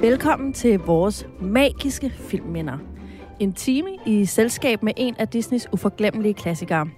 [0.00, 2.78] Velkommen til vores magiske filmminder.
[3.40, 6.88] En time i selskab med en af Disneys uforglemmelige klassikere.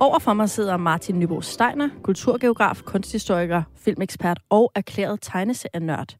[0.00, 6.16] Overfor mig sidder Martin Nybo Steiner, kulturgeograf, kunsthistoriker, filmekspert og erklæret tegneserienørd.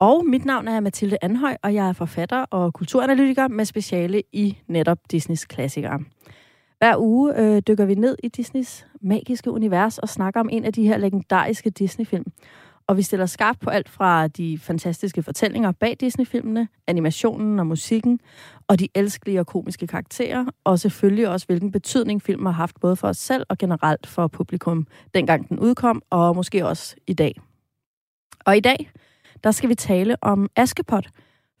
[0.00, 4.58] Og mit navn er Mathilde Anhøj, og jeg er forfatter og kulturanalytiker med speciale i
[4.66, 6.00] netop Disneys klassikere.
[6.78, 10.72] Hver uge øh, dykker vi ned i Disneys magiske univers og snakker om en af
[10.72, 12.24] de her legendariske Disney-film.
[12.88, 18.20] Og vi stiller skarpt på alt fra de fantastiske fortællinger bag Disney-filmene, animationen og musikken,
[18.68, 22.96] og de elskelige og komiske karakterer, og selvfølgelig også, hvilken betydning filmen har haft både
[22.96, 27.40] for os selv og generelt for publikum, dengang den udkom, og måske også i dag.
[28.44, 28.90] Og i dag,
[29.44, 31.06] der skal vi tale om Askepot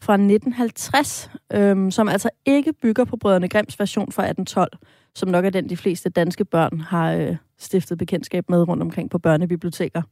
[0.00, 4.72] fra 1950, øhm, som altså ikke bygger på Brødrene Grimms version fra 1812,
[5.14, 9.10] som nok er den, de fleste danske børn har øh, stiftet bekendtskab med rundt omkring
[9.10, 10.02] på børnebiblioteker.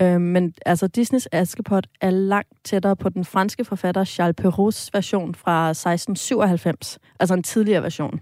[0.00, 5.34] Øh, men altså, Disneys Askepot er langt tættere på den franske forfatter Charles Perraults version
[5.34, 8.20] fra 1697, altså en tidligere version.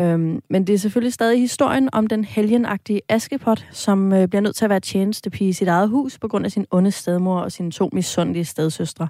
[0.00, 4.56] Øhm, men det er selvfølgelig stadig historien om den helgenagtige Askepot, som øh, bliver nødt
[4.56, 7.52] til at være tjenestepige i sit eget hus på grund af sin onde stedmor og
[7.52, 9.08] sine to misundelige stedsøstre.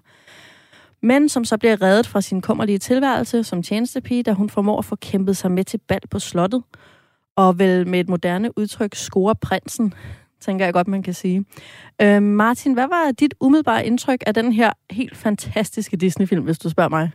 [1.03, 4.85] Men som så bliver reddet fra sin kummerlige tilværelse som tjenestepige, da hun formår at
[4.85, 6.63] få kæmpet sig med til bal på slottet,
[7.37, 9.95] og vel med et moderne udtryk score prinsen,
[10.41, 11.45] tænker jeg godt, man kan sige.
[12.03, 16.71] Øh, Martin, hvad var dit umiddelbare indtryk af den her helt fantastiske Disney-film, hvis du
[16.71, 17.11] spørger mig?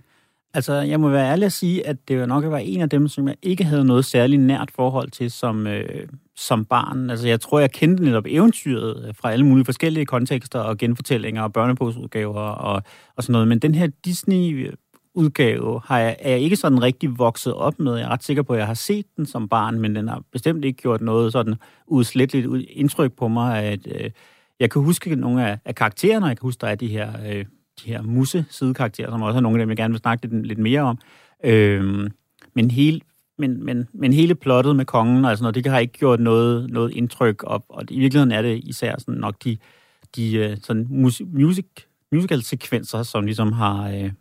[0.53, 3.27] Altså, jeg må være ærlig at sige, at det nok var en af dem, som
[3.27, 7.09] jeg ikke havde noget særligt nært forhold til som, øh, som barn.
[7.09, 11.41] Altså, jeg tror, jeg kendte netop eventyret øh, fra alle mulige forskellige kontekster og genfortællinger
[11.41, 12.83] og børnebogsudgaver og,
[13.15, 13.47] og sådan noget.
[13.47, 14.73] Men den her Disney øh,
[15.13, 17.95] udgave har jeg, er jeg ikke sådan rigtig vokset op med.
[17.95, 20.23] Jeg er ret sikker på, at jeg har set den som barn, men den har
[20.31, 21.55] bestemt ikke gjort noget sådan
[21.87, 23.63] udsletteligt indtryk på mig.
[23.63, 24.11] At, øh,
[24.59, 27.45] jeg kan huske nogle af, af karaktererne, jeg kan huske, der er de her, øh,
[27.83, 30.59] de her musse-sidekarakterer, som også er nogle af dem, jeg gerne vil snakke lidt, lidt
[30.59, 30.97] mere om.
[31.43, 32.09] Øh,
[32.53, 33.01] men, hele,
[33.37, 36.69] men, men, men hele plottet med kongen og sådan noget, det har ikke gjort noget,
[36.69, 39.57] noget indtryk, og, og i virkeligheden er det især sådan nok de,
[40.15, 41.65] de øh, sådan music,
[42.11, 44.11] musical-sekvenser, som ligesom har, øh,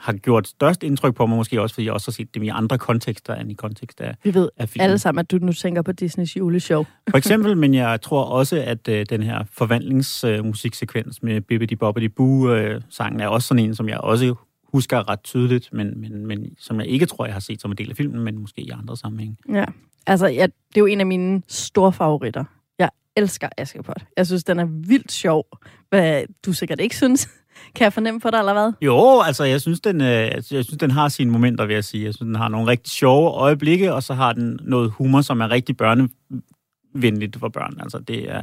[0.00, 2.48] har gjort størst indtryk på mig, måske også fordi jeg også har set dem i
[2.48, 5.82] andre kontekster end i kontekst af Vi ved af alle sammen, at du nu tænker
[5.82, 6.84] på Disneys juleshow.
[7.10, 12.08] For eksempel, men jeg tror også, at øh, den her forvandlingsmusiksekvens øh, med Bibbidi Bobbidi
[12.08, 14.34] Boo-sangen øh, er også sådan en, som jeg også
[14.72, 17.76] husker ret tydeligt, men, men, men som jeg ikke tror, jeg har set som en
[17.76, 19.36] del af filmen, men måske i andre sammenhænge.
[19.52, 19.64] Ja,
[20.06, 22.44] altså ja, det er jo en af mine store favoritter.
[22.78, 24.04] Jeg elsker Askepot.
[24.16, 25.46] Jeg synes, den er vildt sjov.
[25.88, 27.28] Hvad du sikkert ikke synes.
[27.74, 28.72] Kan jeg fornemme for dig, eller hvad?
[28.82, 32.04] Jo, altså, jeg synes, den, øh, jeg synes, den har sine momenter, vil jeg sige.
[32.04, 35.40] Jeg synes, den har nogle rigtig sjove øjeblikke, og så har den noget humor, som
[35.40, 37.78] er rigtig børnevenligt for børn.
[37.80, 38.42] Altså, det er...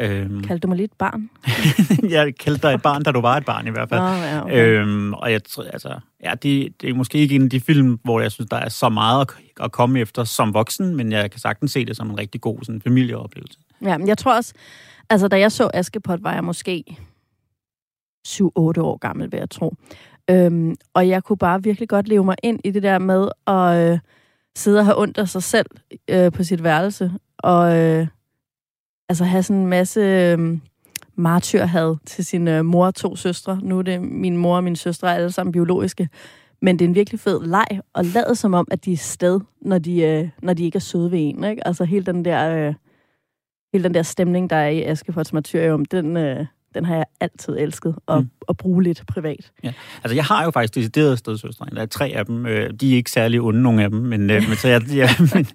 [0.00, 0.42] Øhm...
[0.42, 1.30] Kaldte du mig lidt barn?
[2.16, 4.00] jeg kaldte dig et barn, da du var et barn i hvert fald.
[4.00, 4.80] Nå, ja, okay.
[4.80, 8.20] øhm, og jeg, altså, ja, det, det er måske ikke en af de film, hvor
[8.20, 11.40] jeg synes, der er så meget at, at komme efter som voksen, men jeg kan
[11.40, 13.58] sagtens se det som en rigtig god sådan, familieoplevelse.
[13.82, 14.54] Ja, men jeg tror også,
[15.10, 16.96] altså da jeg så Askepot, var jeg måske
[18.28, 18.42] 7-8
[18.80, 19.74] år gammel, vil jeg tro.
[20.30, 23.92] Øhm, og jeg kunne bare virkelig godt leve mig ind i det der med at
[23.92, 23.98] øh,
[24.56, 25.66] sidde og have ondt af sig selv
[26.10, 28.06] øh, på sit værelse, og øh,
[29.08, 30.58] altså have sådan en masse øh,
[31.14, 33.60] martyrhad til sin øh, mor og to søstre.
[33.62, 36.08] Nu er det min mor og min søstre alle sammen biologiske.
[36.62, 39.40] Men det er en virkelig fed leg, og lade som om, at de er sted,
[39.60, 41.44] når de, øh, når de ikke er søde ved en.
[41.44, 41.66] Ikke?
[41.66, 42.56] Altså hele den der...
[42.56, 42.74] Øh,
[43.72, 47.56] hele den der stemning, der er i Askepot's martyrium, den, øh, den har jeg altid
[47.58, 48.30] elsket at, mm.
[48.48, 49.52] at bruge lidt privat.
[49.64, 49.72] Ja.
[50.04, 51.66] Altså, jeg har jo faktisk deciderede stedsøstre.
[51.74, 52.46] Der er tre af dem.
[52.46, 54.00] Øh, de er ikke særlig onde, nogle af dem.
[54.00, 55.46] Men, øh, men, så, jeg, ja, men,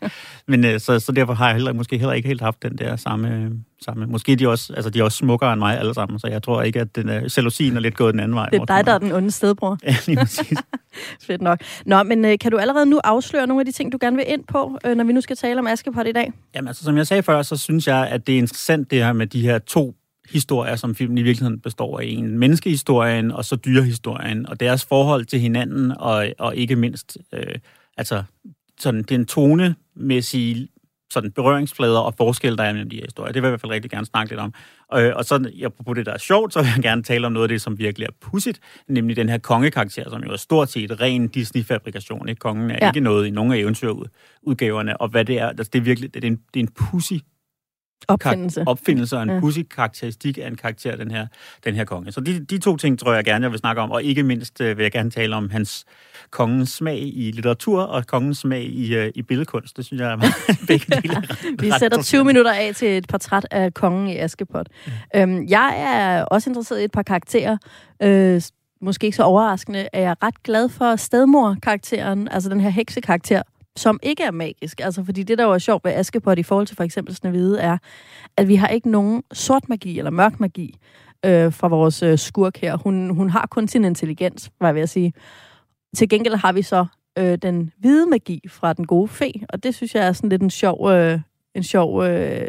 [0.48, 2.96] men øh, så, så derfor har jeg heller, måske heller ikke helt haft den der
[2.96, 3.52] samme...
[3.82, 4.06] samme.
[4.06, 6.62] Måske de også, altså, de er også smukkere end mig alle sammen, så jeg tror
[6.62, 8.50] ikke, at den, uh, celosien er lidt gået den anden vej.
[8.50, 9.78] Det er dig, der er den onde stedbror.
[9.88, 10.58] Ja, lige præcis.
[11.28, 11.60] Fedt nok.
[11.86, 14.44] Nå, men kan du allerede nu afsløre nogle af de ting, du gerne vil ind
[14.44, 16.32] på, når vi nu skal tale om Askepot i dag?
[16.56, 19.14] Jamen, altså, som jeg sagde før, så synes jeg, at det er interessant det her
[19.14, 19.96] med de her to
[20.30, 22.06] historier, som filmen i virkeligheden består af.
[22.06, 27.56] En menneskehistorien og så dyrehistorien, og deres forhold til hinanden, og, og ikke mindst øh,
[27.98, 28.24] altså
[28.80, 30.68] sådan den tonemæssige
[31.10, 33.32] sådan berøringsflader og forskel, der er mellem de her historier.
[33.32, 34.54] Det vil jeg i hvert fald rigtig gerne snakke lidt om.
[34.90, 37.44] Og, og så, på det, der er sjovt, så vil jeg gerne tale om noget
[37.44, 41.02] af det, som virkelig er pudsigt, nemlig den her kongekarakter, som jo er stort set
[41.02, 42.30] ren Disney-fabrikation.
[42.30, 42.40] Ikke?
[42.40, 42.90] Kongen er ja.
[42.90, 46.24] ikke noget i nogen af eventyrudgaverne, og hvad det er, altså, det er virkelig det
[46.24, 47.14] er en, det er en pussy
[48.08, 48.64] Opfindelse.
[48.68, 49.40] opfindelse og en ja.
[49.40, 51.28] pussy karakteristik af en karakter, den her,
[51.66, 52.12] den her konge.
[52.12, 54.62] Så de, de to ting tror jeg gerne, jeg vil snakke om, og ikke mindst
[54.62, 55.86] øh, vil jeg gerne tale om hans
[56.30, 59.78] kongens smag i litteratur og kongens smag i, øh, i billedkunst.
[59.78, 60.18] Det synes jeg er
[60.68, 61.24] begge dele
[61.64, 64.68] Vi sætter 20 minutter af til et portræt af kongen i Askepot.
[65.14, 65.22] Ja.
[65.22, 67.58] Øhm, jeg er også interesseret i et par karakterer.
[68.04, 68.42] Øh,
[68.82, 73.42] måske ikke så overraskende, er jeg ret glad for stedmor-karakteren, altså den her heksekarakter,
[73.78, 74.82] som ikke er magisk.
[74.82, 77.78] Altså, fordi det, der var sjovt ved Askepot i forhold til for eksempel Snevide, er,
[78.38, 80.78] at vi har ikke nogen sort magi eller mørk magi
[81.26, 82.78] øh, fra vores øh, skurk her.
[82.78, 85.14] Hun, hun har kun sin intelligens, var jeg ved at sige.
[85.96, 86.86] Til gengæld har vi så
[87.18, 90.42] øh, den hvide magi fra den gode fe, og det synes jeg er sådan lidt
[90.42, 91.20] en sjov, øh,
[91.56, 92.48] en sjov øh,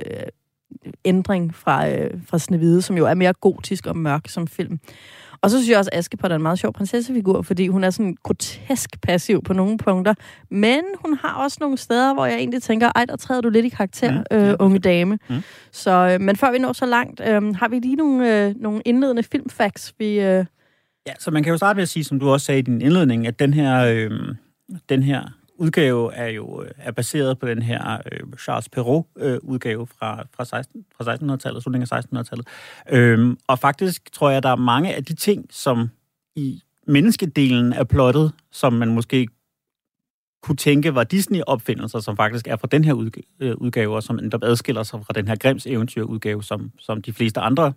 [1.04, 4.80] ændring fra, øh, fra Snevide, som jo er mere gotisk og mørk som film.
[5.42, 7.90] Og så synes jeg også, at Askepot er en meget sjov prinsessefigur, fordi hun er
[7.90, 10.14] sådan grotesk passiv på nogle punkter.
[10.50, 13.66] Men hun har også nogle steder, hvor jeg egentlig tænker, ej, der træder du lidt
[13.66, 15.18] i karakter, mm, øh, unge dame.
[15.28, 15.42] Mm.
[15.72, 18.82] Så, øh, men før vi når så langt, øh, har vi lige nogle, øh, nogle
[18.84, 20.20] indledende filmfacts, vi...
[20.20, 20.44] Øh...
[21.06, 22.80] Ja, så man kan jo starte med at sige, som du også sagde i din
[22.80, 24.10] indledning, at den her, øh,
[24.88, 25.22] den her
[25.58, 30.44] udgave er jo øh, er baseret på den her øh, Charles Perrault-udgave øh, fra, fra,
[30.44, 32.46] 16, fra 1600-tallet, slutningen af 1600-tallet.
[32.90, 35.90] Øhm, og faktisk tror jeg, der er mange af de ting, som
[36.36, 39.28] i menneskedelen er plottet, som man måske
[40.42, 43.10] kunne tænke var Disney-opfindelser, som faktisk er fra den her
[43.40, 47.40] øh, udgave, og som adskiller sig fra den her Grimms eventyr-udgave, som, som de fleste
[47.40, 47.72] andre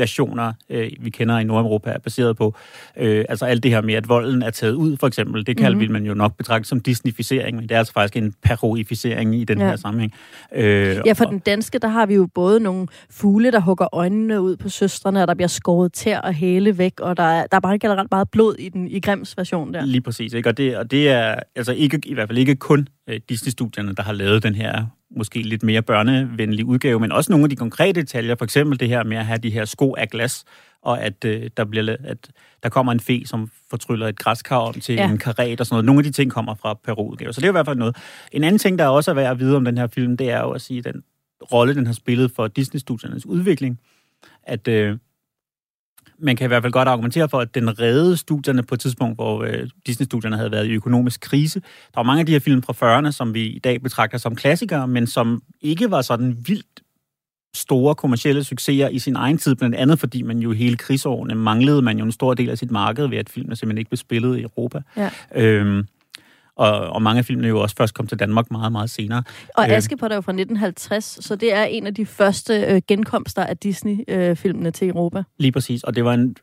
[0.00, 2.54] versioner, øh, vi kender i Nordeuropa, er baseret på.
[2.96, 5.72] Øh, altså alt det her med, at volden er taget ud, for eksempel, det kan
[5.72, 5.92] mm-hmm.
[5.92, 9.58] man jo nok betragte som disneyficering, men det er altså faktisk en parodificering i den
[9.58, 9.68] ja.
[9.68, 10.12] her sammenhæng.
[10.54, 13.94] Øh, ja, for og, den danske, der har vi jo både nogle fugle, der hugger
[13.94, 17.46] øjnene ud på søstrene, og der bliver skåret tær og hæle væk, og der er,
[17.46, 19.84] der er bare generelt meget blod i den i Grimms version der.
[19.84, 20.48] Lige præcis, ikke?
[20.48, 24.02] Og, det, og det er altså ikke, i hvert fald ikke kun øh, Disney-studierne, der
[24.02, 28.00] har lavet den her måske lidt mere børnevenlig udgave, men også nogle af de konkrete
[28.00, 30.44] detaljer, for eksempel det her med at have de her sko af glas,
[30.82, 32.30] og at, øh, der, bliver, at
[32.62, 35.10] der kommer en fe, som fortryller et græskar om til ja.
[35.10, 35.84] en karet og sådan noget.
[35.84, 37.96] Nogle af de ting kommer fra Peru-udgave, så det er i hvert fald noget.
[38.32, 40.40] En anden ting, der også er værd at vide om den her film, det er
[40.40, 41.02] jo at sige, den
[41.52, 43.80] rolle, den har spillet for Disney-studiernes udvikling,
[44.42, 44.98] at øh,
[46.18, 49.16] man kan i hvert fald godt argumentere for, at den redde studierne på et tidspunkt,
[49.16, 51.60] hvor øh, Disney-studierne havde været i økonomisk krise.
[51.60, 54.36] Der var mange af de her film fra 40'erne, som vi i dag betragter som
[54.36, 56.82] klassikere, men som ikke var sådan vildt
[57.54, 61.82] store kommercielle succeser i sin egen tid, blandt andet fordi man jo hele krigsårene manglede
[61.82, 64.38] man jo en stor del af sit marked ved, at filmene simpelthen ikke blev spillet
[64.38, 64.80] i Europa.
[64.96, 65.10] Ja.
[65.34, 65.86] Øhm,
[66.56, 69.22] og, og mange af filmene jo også først kom til Danmark meget, meget senere.
[69.54, 72.82] Og øh, Askepot er jo fra 1950, så det er en af de første øh,
[72.88, 75.22] genkomster af Disney-filmene øh, til Europa.
[75.38, 76.36] Lige præcis, og det var en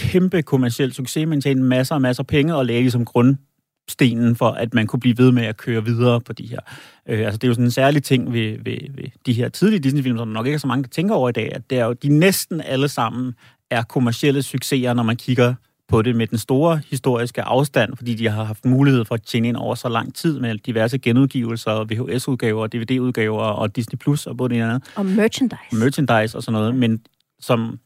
[0.00, 4.48] kæmpe kommersiel succes, man tjente masser og masser af penge og lagde ligesom grundstenen for,
[4.48, 6.60] at man kunne blive ved med at køre videre på de her.
[7.08, 9.80] Øh, altså det er jo sådan en særlig ting ved, ved, ved de her tidlige
[9.80, 11.84] Disney-film, som nok ikke er så mange, der tænker over i dag, at det er
[11.84, 13.34] jo, de næsten alle sammen
[13.70, 15.54] er kommercielle succeser, når man kigger
[15.88, 19.48] på det med den store historiske afstand, fordi de har haft mulighed for at tjene
[19.48, 24.54] ind over så lang tid med diverse genudgivelser, VHS-udgaver, DVD-udgaver og Disney Plus og både
[24.54, 24.92] det andet.
[24.96, 25.76] Og merchandise.
[25.76, 27.06] Merchandise og sådan noget, men
[27.40, 27.78] som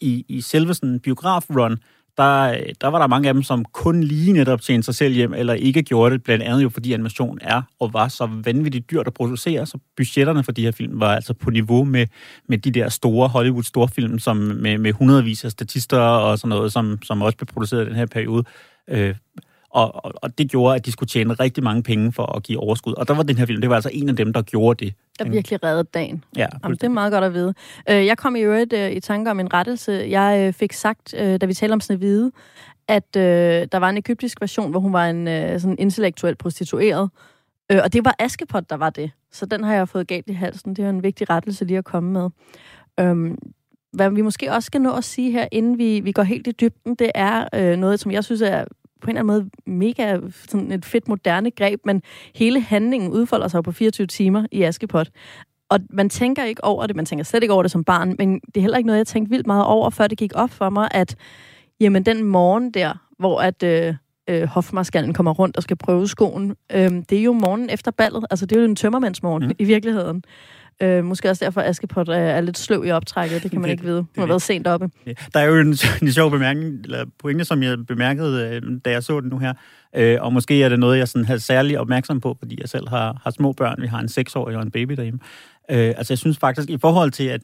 [0.00, 1.78] i, i selve sådan biograf-run,
[2.16, 5.34] der, der var der mange af dem, som kun lige netop tjente sig selv hjem,
[5.34, 9.06] eller ikke gjorde det, blandt andet jo fordi animation er og var så vanvittigt dyrt
[9.06, 12.06] at producere, så budgetterne for de her film var altså på niveau med,
[12.48, 16.98] med de der store Hollywood-storfilm, som med, med hundredvis af statister og sådan noget, som,
[17.02, 18.44] som også blev produceret i den her periode.
[18.88, 19.14] Øh,
[19.72, 22.58] og, og, og det gjorde, at de skulle tjene rigtig mange penge for at give
[22.58, 22.94] overskud.
[22.94, 24.94] Og der var den her film, det var altså en af dem, der gjorde det.
[25.18, 26.24] Der virkelig reddede dagen.
[26.36, 27.54] Ja, Jamen, det er meget godt at vide.
[27.90, 30.06] Øh, jeg kom i øvrigt øh, i tanke om en rettelse.
[30.10, 32.32] Jeg øh, fik sagt, da vi talte om Snevide,
[32.88, 35.26] at der var en egyptisk version, hvor hun var en
[35.60, 37.10] sådan intellektuel prostitueret.
[37.70, 39.10] Og det var Askepot, der var det.
[39.32, 40.76] Så den har jeg fået galt i halsen.
[40.76, 42.30] Det er en vigtig rettelse lige at komme med.
[43.00, 43.38] Øhm,
[43.92, 46.50] hvad vi måske også skal nå at sige her, inden vi, vi går helt i
[46.50, 48.64] dybden, det er øh, noget, som jeg synes er
[49.02, 50.18] på en eller anden måde mega
[50.48, 52.02] sådan et fedt moderne greb, men
[52.34, 55.10] hele handlingen udfolder sig på 24 timer i Askepot.
[55.68, 58.40] Og man tænker ikke over det, man tænker slet ikke over det som barn, men
[58.40, 60.70] det er heller ikke noget, jeg tænkte vildt meget over, før det gik op for
[60.70, 61.16] mig, at
[61.80, 63.94] jamen den morgen der, hvor at øh,
[64.28, 68.26] øh, hofmarskallen kommer rundt og skal prøve skoen, øh, det er jo morgen efter ballet.
[68.30, 69.52] Altså det er jo en tømmermandsmorgen mm.
[69.58, 70.24] i virkeligheden.
[70.82, 73.42] Øh, måske også derfor, at Askepot er, er lidt sløv i optrækket.
[73.42, 73.98] Det kan man det, ikke vide.
[73.98, 74.90] Hun har været sent oppe.
[75.06, 75.12] Ja.
[75.34, 79.02] Der er jo en, en sjov bemærkning, eller pointe, som jeg bemærkede, øh, da jeg
[79.02, 79.54] så den nu her.
[79.96, 82.88] Øh, og måske er det noget, jeg sådan har særlig opmærksom på, fordi jeg selv
[82.88, 83.82] har, har små børn.
[83.82, 85.20] Vi har en seksårig og en baby derhjemme.
[85.70, 87.40] Øh, altså jeg synes faktisk, i forhold til, at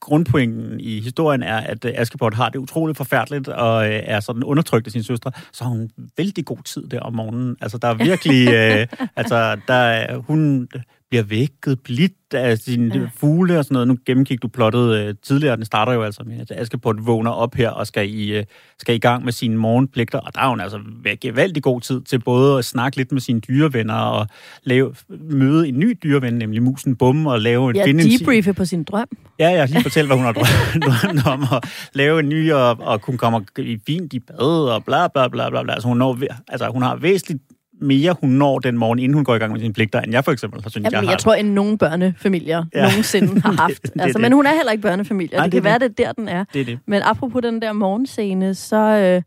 [0.00, 4.44] grundpointen i historien er, at øh, Askepot har det utroligt forfærdeligt og øh, er sådan
[4.44, 7.56] undertrykt af sin søstre, så har hun vældig god tid der om morgenen.
[7.60, 8.48] Altså, der er virkelig...
[8.58, 8.86] øh,
[9.16, 10.68] altså, der er, hun
[11.10, 13.08] bliver vækket blidt af sine ja.
[13.16, 13.88] fugle og sådan noget.
[13.88, 17.54] Nu gennemgik du plottet øh, tidligere, den starter jo altså med, at Askepot vågner op
[17.54, 18.44] her og skal i, øh,
[18.78, 20.80] skal i gang med sine morgenpligter, og der er hun altså
[21.20, 24.26] gevaldig god tid til både at snakke lidt med sine dyrevenner og
[24.64, 24.94] lave,
[25.30, 27.76] møde en ny dyreven, nemlig musen Bum, og lave en...
[27.76, 29.08] Ja, debriefe på sin drøm.
[29.38, 30.32] Ja, ja, lige fortælle, hvad hun har
[30.86, 34.84] drømt om, og lave en ny, og, og kunne komme i fint i bad, og
[34.84, 35.62] bla bla bla bla.
[35.62, 35.72] bla.
[35.72, 37.42] Altså, hun, når, altså, hun har væsentligt
[37.80, 40.24] mere hun når den morgen, inden hun går i gang med sine pligter, end jeg
[40.24, 41.10] for eksempel har synes, Jamen, jeg har.
[41.10, 42.82] Jeg tror, end nogen børnefamilier ja.
[42.82, 43.82] nogensinde har haft.
[43.82, 44.22] det, det, altså, det.
[44.22, 45.80] Men hun er heller ikke børnefamilie, Nej, det, det kan det.
[45.80, 46.44] være, det er der, den er.
[46.52, 46.78] Det det.
[46.86, 49.22] Men apropos den der morgenscene, så, øh,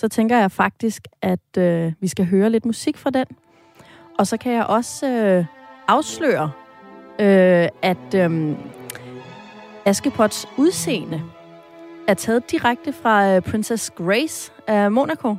[0.00, 3.24] så tænker jeg faktisk, at øh, vi skal høre lidt musik fra den.
[4.18, 5.44] Og så kan jeg også øh,
[5.88, 6.50] afsløre,
[7.20, 8.52] øh, at øh,
[9.86, 11.22] Askepots udseende
[12.08, 15.36] er taget direkte fra øh, Princess Grace af Monaco.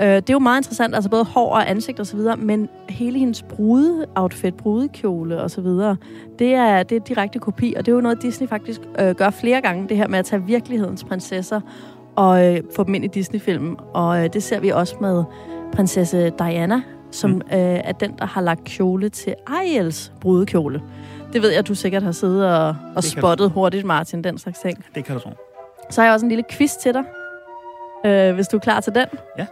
[0.00, 2.68] Øh, det er jo meget interessant, altså både hår og ansigt og så videre, men
[2.88, 5.96] hele hendes brude-outfit, brudekjole og så videre,
[6.38, 9.30] det er, det er direkte kopi, og det er jo noget, Disney faktisk øh, gør
[9.30, 11.60] flere gange, det her med at tage virkelighedens prinsesser
[12.16, 13.76] og øh, få dem ind i Disney-filmen.
[13.94, 15.24] Og øh, det ser vi også med
[15.72, 17.42] prinsesse Diana, som mm.
[17.52, 20.82] øh, er den, der har lagt kjole til Ariels brudekjole.
[21.32, 24.58] Det ved jeg, at du sikkert har siddet og, og spottet hurtigt, Martin, den slags
[24.58, 24.84] ting.
[24.94, 25.30] Det kan du tro.
[25.90, 27.04] Så har jeg også en lille quiz til dig,
[28.06, 29.06] øh, hvis du er klar til den.
[29.38, 29.46] Ja.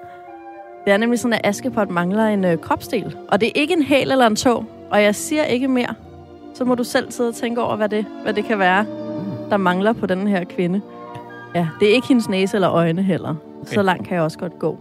[0.88, 3.16] Det er nemlig sådan, at Askepot mangler en øh, kropsdel.
[3.28, 4.64] Og det er ikke en hæl eller en tog.
[4.90, 5.94] Og jeg siger ikke mere.
[6.54, 8.86] Så må du selv sidde og tænke over, hvad det, hvad det kan være,
[9.50, 10.80] der mangler på den her kvinde.
[11.54, 13.34] Ja, det er ikke hendes næse eller øjne heller.
[13.60, 13.74] Okay.
[13.74, 14.78] Så langt kan jeg også godt gå.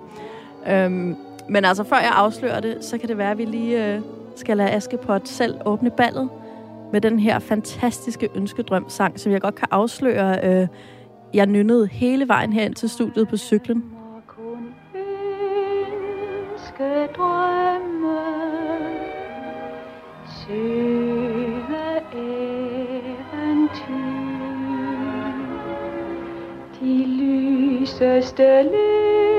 [0.69, 1.15] Øhm,
[1.49, 4.01] men altså, før jeg afslører det, så kan det være, at vi lige øh,
[4.35, 6.29] skal lade Askepot selv åbne ballet
[6.91, 10.39] med den her fantastiske ønskedrøm-sang, som jeg godt kan afsløre.
[10.43, 10.67] Øh,
[11.33, 13.96] jeg nynnede hele vejen hen til studiet på cyklen
[17.15, 18.19] drømme.
[20.27, 23.27] Søde eventyr.
[26.79, 29.36] De lyseste lys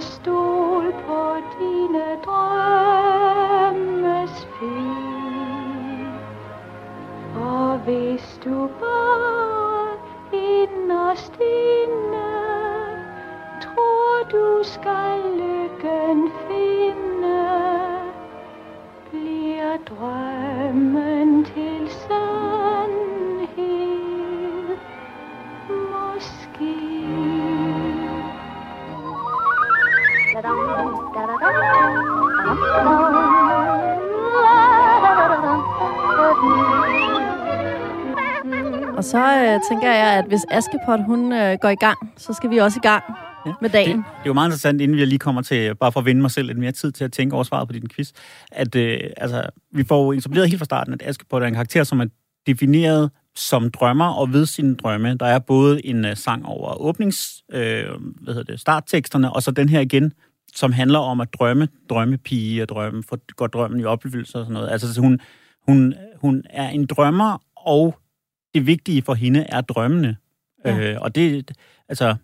[0.00, 3.66] stol på dine drømmes
[4.46, 4.82] fri.
[7.36, 9.96] Og hvis du bare
[10.32, 12.30] inderst inde
[13.60, 17.42] tror du skal lykken finde,
[19.10, 22.39] bliver drømmen til sandhed
[39.00, 42.50] Og så øh, tænker jeg, at hvis Askepot hun øh, går i gang, så skal
[42.50, 43.04] vi også i gang
[43.46, 43.52] ja.
[43.60, 43.96] med dagen.
[43.96, 46.20] Det, det er jo meget interessant, inden vi lige kommer til, bare for at vinde
[46.20, 48.12] mig selv lidt mere tid til at tænke over svaret på din quiz,
[48.52, 49.42] at øh, altså,
[49.72, 52.06] vi får jo etableret helt fra starten, at Askepot er en karakter, som er
[52.46, 55.14] defineret som drømmer og ved sine drømme.
[55.14, 57.84] Der er både en uh, sang over åbnings, øh,
[58.20, 60.12] hvad hedder det, startteksterne, og så den her igen,
[60.54, 64.52] som handler om at drømme, drømmepige og drømme, for går drømmen i opfyldelse og sådan
[64.52, 64.70] noget.
[64.70, 65.20] Altså så hun,
[65.68, 67.98] hun, hun er en drømmer, og
[68.54, 70.16] det vigtige for hende er drømmene.
[70.64, 70.92] Ja.
[70.92, 71.50] Øh, og det,
[71.88, 72.14] altså,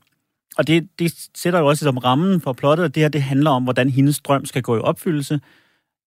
[0.58, 3.50] og det, det sætter jo også som rammen for plottet, at det her det handler
[3.50, 5.40] om, hvordan hendes drøm skal gå i opfyldelse.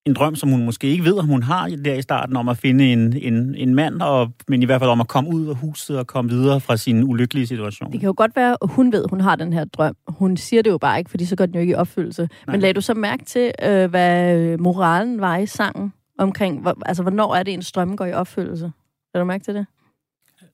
[0.05, 2.57] En drøm, som hun måske ikke ved, om hun har der i starten, om at
[2.57, 5.55] finde en, en, en mand, og, men i hvert fald om at komme ud af
[5.55, 7.91] huset og komme videre fra sin ulykkelige situation.
[7.91, 9.95] Det kan jo godt være, at hun ved, at hun har den her drøm.
[10.07, 12.21] Hun siger det jo bare ikke, fordi så går den jo ikke i opfyldelse.
[12.21, 12.53] Nej.
[12.53, 15.93] Men lagde du så mærke til, øh, hvad moralen var i sangen?
[16.17, 18.71] Omkring, hvor, altså, hvornår er det, en strøm går i opfyldelse?
[19.13, 19.65] Har du mærke til det?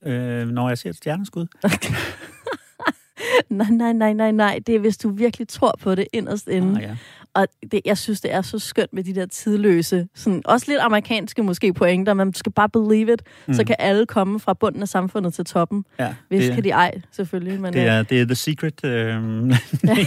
[0.06, 1.46] Øh, når jeg ser et stjerneskud.
[3.50, 4.60] nej, nej, nej, nej, nej.
[4.66, 6.76] Det er, hvis du virkelig tror på det inderst inde.
[6.76, 6.96] Ah, ja.
[7.36, 10.80] Og det, jeg synes, det er så skønt med de der tidløse, sådan, også lidt
[10.80, 13.54] amerikanske måske pointer, man skal bare believe it, mm.
[13.54, 15.84] så kan alle komme fra bunden af samfundet til toppen.
[15.98, 17.60] Ja, Hvis det, kan de ej, selvfølgelig.
[17.60, 19.22] Men, det, er, det er The Secret, øh,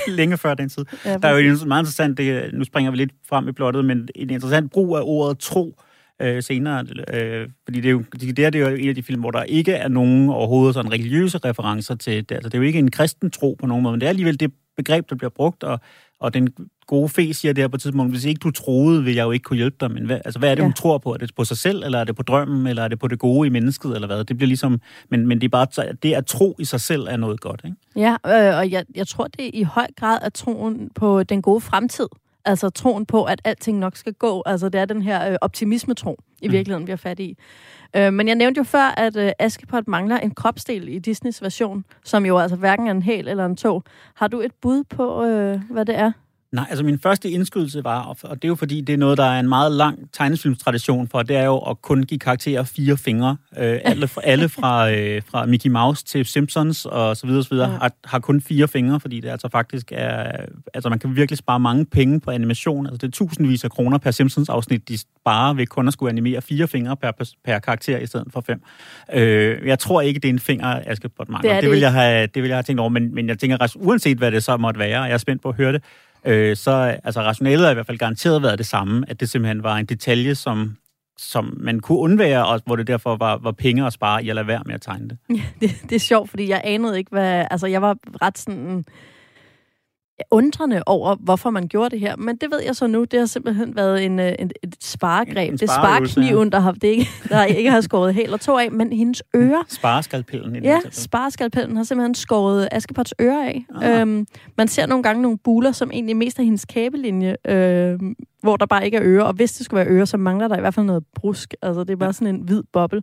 [0.18, 0.86] længe før den tid.
[1.06, 3.86] Ja, der er jo en meget interessant, det, nu springer vi lidt frem i plottet,
[3.86, 5.76] men en interessant brug af ordet tro,
[6.22, 9.22] øh, senere, øh, fordi det er jo, det, det er jo en af de film,
[9.22, 12.36] hvor der ikke er nogen overhovedet sådan religiøse referencer til det.
[12.36, 14.40] Altså, det er jo ikke en kristen tro på nogen måde, men det er alligevel
[14.40, 15.80] det begreb, der bliver brugt, og,
[16.20, 16.50] Og den
[16.88, 19.32] gode fe siger det her på et tidspunkt, hvis ikke du troede, vil jeg jo
[19.32, 19.92] ikke kunne hjælpe dig.
[19.92, 20.66] Men hvad, altså, hvad er det, Ja.
[20.66, 21.14] hun tror på?
[21.14, 23.20] Er det på sig selv, eller er det på drømmen, eller er det på det
[23.20, 24.24] gode i mennesket, eller hvad?
[24.24, 27.18] Det bliver ligesom, men, men det er bare, det at tro i sig selv er
[27.18, 27.78] noget godt, ikke?
[27.96, 28.12] Ja,
[28.52, 31.62] øh, og jeg, jeg tror, det er i høj grad er troen på den gode
[31.62, 32.08] fremtid.
[32.50, 34.44] Altså troen på, at alting nok skal gå.
[34.46, 36.52] Altså det er den her øh, optimisme-tro, i Mm.
[36.54, 37.38] virkeligheden, vi har fat i.
[37.96, 41.86] Øh, men jeg nævnte jo før, at øh, Askepot mangler en kropsdel i Disneys version,
[42.04, 43.84] som jo altså hverken er en hel eller en tog.
[44.16, 46.12] Har du et bud på, øh, hvad det er?
[46.52, 49.24] Nej, altså min første indskydelse var, og det er jo fordi, det er noget, der
[49.24, 53.38] er en meget lang tegnefilmstradition for, det er jo at kun give karakterer fire fingre.
[53.58, 57.50] Øh, alle, fra, alle fra, øh, fra Mickey Mouse til Simpsons og så videre, så
[57.50, 57.78] videre Ja.
[57.78, 60.32] har, har kun fire fingre, fordi det altså faktisk er,
[60.74, 62.86] altså man kan virkelig spare mange penge på animation.
[62.86, 66.42] Altså det er tusindvis af kroner per Simpsons-afsnit, de sparer ved kun at skulle animere
[66.42, 67.12] fire fingre per,
[67.46, 68.62] per karakter i stedet for fem.
[69.14, 71.50] Øh, jeg tror ikke, det er en finger, Askepot mangler.
[71.50, 73.40] Det Det, det vil jeg have, det vil jeg have tænkt over, men, men jeg
[73.40, 75.84] tænker, uanset hvad det så måtte være, og jeg er spændt på at høre det,
[76.26, 76.72] øh, så
[77.04, 79.86] altså rationalet har i hvert fald garanteret været det samme, at det simpelthen var en
[79.86, 80.78] detalje, som,
[81.18, 84.36] som man kunne undvære, og hvor det derfor var, var penge at spare i at
[84.36, 85.18] lade være med at tegne det.
[85.62, 87.46] det, det er sjovt, fordi jeg anede ikke, hvad...
[87.52, 88.86] Altså, jeg var ret sådan
[90.32, 92.16] undrende over, hvorfor man gjorde det her.
[92.16, 93.04] Men det ved jeg så nu.
[93.04, 95.38] Det har simpelthen været en, øh, en, et sparegreb.
[95.38, 98.42] En- en det er sparekniven, der, har, det ikke, der ikke har skåret hæl og
[98.42, 100.64] to af, men hendes ører Spareskalpellen.
[100.64, 103.66] Ja, spareskalpellen har simpelthen skåret Askepots ører af.
[103.82, 104.02] Ah.
[104.02, 108.00] Øhm, man ser nogle gange nogle buler, som egentlig mest er hendes kæbelinje, øh,
[108.42, 109.24] hvor der bare ikke er ører.
[109.24, 111.54] Og hvis det skulle være ører, så mangler der i hvert fald noget brusk.
[111.62, 113.02] Altså, det er bare sådan en hvid boble.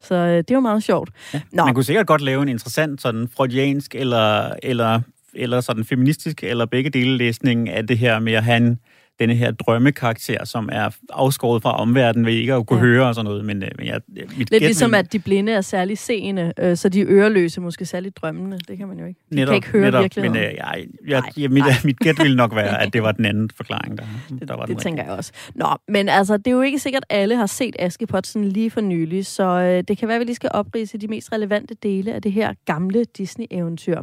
[0.00, 1.10] Så øh, det jo meget sjovt.
[1.34, 1.40] Ja.
[1.52, 5.00] Nå, Man kunne sikkert godt lave en interessant sådan freudiansk eller, eller,
[5.34, 8.78] eller sådan feministisk eller begge dele læsning af det her med at have en,
[9.20, 12.84] denne her drømmekarakter, som er afskåret fra omverdenen ved ikke at kunne Ja.
[12.84, 13.44] høre og sådan noget.
[13.44, 16.76] Men, øh, men jeg, mit lidt gæt ligesom, at de blinde er særlig seende, øh,
[16.76, 18.58] så de øreløse måske særlig drømmende.
[18.68, 19.20] Det kan man jo ikke.
[19.32, 20.40] De kan ikke høre netop, virkeligheden.
[20.40, 21.72] Men øh, jeg, jeg, jeg, mit, nej.
[21.84, 24.04] mit gæt ville nok være, at det var den anden forklaring, der,
[24.48, 25.32] der var den Det tænker jeg også.
[25.54, 28.70] Nå, men altså, det er jo ikke sikkert, at alle har set Askepot sådan lige
[28.70, 31.74] for nylig, så øh, det kan være, at vi lige skal oprise de mest relevante
[31.82, 34.02] dele af det her gamle Disney-eventyr.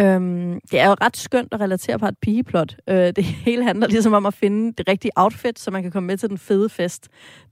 [0.00, 2.76] Øhm, det er jo ret skønt at relatere på et pigeplot.
[2.88, 6.06] Øh, det hele handler ligesom om at finde det rigtige outfit, så man kan komme
[6.06, 7.08] med til den fede fest.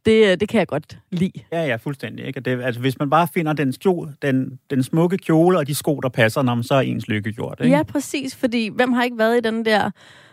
[0.06, 1.32] Det, øh, det kan jeg godt lide.
[1.52, 2.26] Ja, ja, fuldstændig.
[2.26, 2.40] Ikke?
[2.40, 6.00] Det, altså, hvis man bare finder den, kjole, den, den smukke kjole og de sko,
[6.00, 7.60] der passer, når man så er ens lykke gjort.
[7.60, 7.76] Ikke?
[7.76, 9.90] Ja, præcis, fordi hvem har ikke været i den der,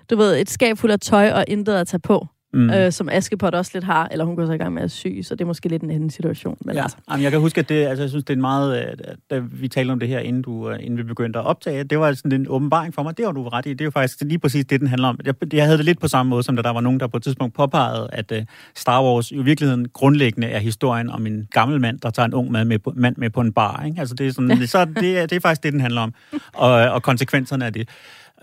[0.09, 2.69] du ved, et skab fuld af tøj og intet at tage på, Mm.
[2.69, 5.07] øh, som Askepot også lidt har, eller hun går så i gang med at sy,
[5.21, 6.57] så det er måske lidt en anden situation.
[6.61, 8.41] Men Ja, altså, Jamen, jeg kan huske, at det, altså, jeg synes, det er en
[8.41, 11.45] meget, øh, da vi talte om det her, inden, du, øh, inden vi begyndte at
[11.45, 13.17] optage, det var sådan en åbenbaring for mig.
[13.17, 13.69] Det har du ret i.
[13.69, 15.19] Det er jo faktisk lige præcis det, den handler om.
[15.25, 17.17] Jeg, jeg havde det lidt på samme måde, som da der var nogen, der på
[17.17, 18.37] et tidspunkt påpegede, at uh,
[18.75, 22.51] Star Wars i virkeligheden grundlæggende er historien om en gammel mand, der tager en ung
[22.51, 23.83] mand med på, mand med på en bar.
[23.85, 23.99] Ikke?
[23.99, 26.13] Altså, det, er sådan, så, det, det er faktisk det, den handler om.
[26.53, 27.89] Og, og konsekvenserne af det.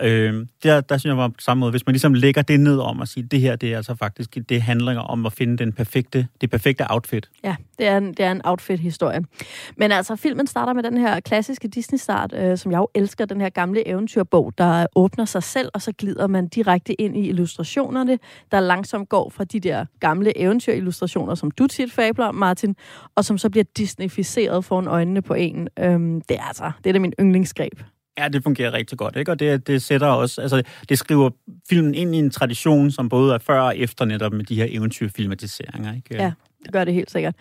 [0.02, 2.78] Øh, der, der synes jeg var på samme måde, hvis man ligesom lægger det ned
[2.78, 5.72] om at sige, det her, det er altså faktisk, det handler om at finde den
[5.72, 7.30] perfekte, det perfekte outfit.
[7.44, 9.24] Ja, det er en, det er en outfit-historie.
[9.76, 13.40] Men altså, filmen starter med den her klassiske Disney-start, øh, som jeg jo elsker, den
[13.40, 18.18] her gamle eventyrbog, der åbner sig selv, og så glider man direkte ind i illustrationerne,
[18.52, 22.76] der langsomt går fra de der gamle eventyrillustrationer, som du tit fabler om, Martin,
[23.14, 25.68] og som så bliver Disneyficeret foran øjnene på en.
[25.78, 27.80] Øh, det er altså, det er da min yndlingsgreb.
[28.20, 29.30] Ja, det fungerer rigtig godt, ikke?
[29.30, 31.30] Og det, det sætter også, altså, det skriver
[31.68, 34.66] filmen ind i en tradition, som både er før og efter netop med de her
[34.68, 36.14] eventyrfilmatiseringer, ikke?
[36.14, 36.32] Ja.
[36.64, 37.34] Det gør det helt sikkert.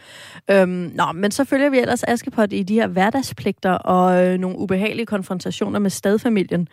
[0.51, 4.57] Øhm, nå, men så følger vi ellers Askepot i de her hverdagspligter og øh, nogle
[4.57, 6.67] ubehagelige konfrontationer med stadfamilien.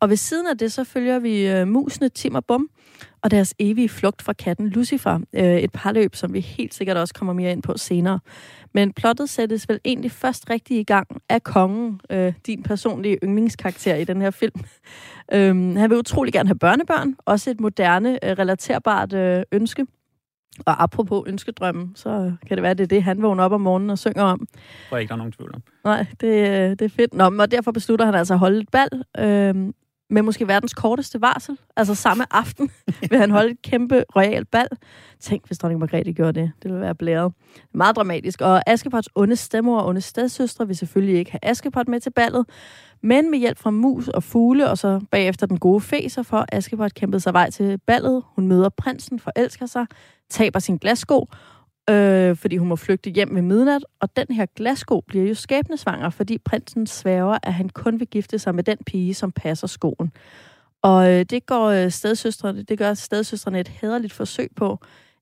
[0.00, 2.68] Og ved siden af det, så følger vi øh, musene Tim og Bum
[3.22, 5.20] og deres evige flugt fra katten Lucifer.
[5.32, 8.20] Øh, et parløb, som vi helt sikkert også kommer mere ind på senere.
[8.74, 13.94] Men plottet sættes vel egentlig først rigtig i gang af kongen, øh, din personlige yndlingskarakter
[13.94, 14.60] i den her film.
[15.34, 19.86] øhm, han vil utrolig gerne have børnebørn, også et moderne, øh, relaterbart øh, ønske.
[20.66, 23.60] Og apropos ønskedrømmen, så kan det være, at det er det, han vågner op om
[23.60, 24.46] morgenen og synger om.
[24.88, 25.62] For ikke der er nogen tvivl om.
[25.84, 27.14] Nej, det, det er fedt.
[27.14, 29.72] Nå, og derfor beslutter han altså at holde et bal øh,
[30.12, 31.58] med måske verdens korteste varsel.
[31.76, 32.70] Altså samme aften
[33.10, 34.68] vil han holde et kæmpe royal bal.
[35.20, 36.52] Tænk, hvis dronning Margrethe gjorde det.
[36.62, 37.32] Det ville være blæret.
[37.74, 38.40] Meget dramatisk.
[38.40, 42.46] Og Askepots onde stemmer og onde stedsøstre vil selvfølgelig ikke have Askepot med til ballet.
[43.02, 46.46] Men med hjælp fra mus og fugle, og så bagefter den gode fe, så får
[46.52, 48.22] Askepot kæmpet sig vej til ballet.
[48.34, 49.86] Hun møder prinsen, forelsker sig,
[50.30, 51.26] taber sin glassko,
[51.90, 53.84] øh, fordi hun må flygte hjem ved midnat.
[54.00, 58.38] Og den her glassko bliver jo skæbnesvanger, fordi prinsen sværger, at han kun vil gifte
[58.38, 60.12] sig med den pige, som passer skoen.
[60.82, 64.78] Og øh, det går øh, stedsøstrene, det gør stedsøstrene et hederligt forsøg på.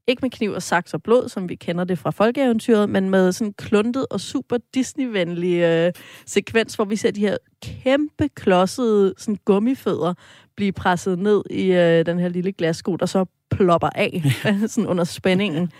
[0.06, 3.32] Ikke med kniv og saks og blod, som vi kender det fra folkeeventyret, men med
[3.32, 5.92] sådan kluntet og super Disney-venlig øh,
[6.26, 10.14] sekvens, hvor vi ser de her kæmpe klodsede sådan gummifødder
[10.56, 14.22] blive presset ned i øh, den her lille glassko, der så plopper af
[14.66, 15.72] sådan under spændingen.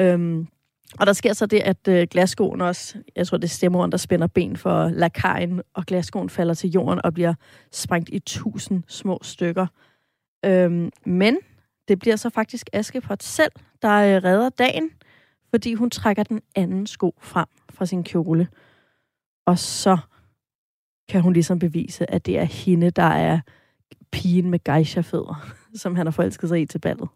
[0.00, 0.46] Øhm,
[0.98, 3.98] og der sker så det, at øh, glasskoen også, jeg tror det er stemmeren, der
[3.98, 7.34] spænder ben for lakajen, og glasskoen falder til jorden og bliver
[7.72, 9.66] sprængt i tusind små stykker.
[10.44, 11.38] Øhm, men
[11.88, 14.90] det bliver så faktisk Askepot selv, der øh, redder dagen,
[15.50, 18.48] fordi hun trækker den anden sko frem fra sin kjole.
[19.46, 19.98] Og så
[21.08, 23.40] kan hun ligesom bevise, at det er hende, der er
[24.12, 27.08] pigen med geisha-fødder, som han har forelsket sig i til ballet.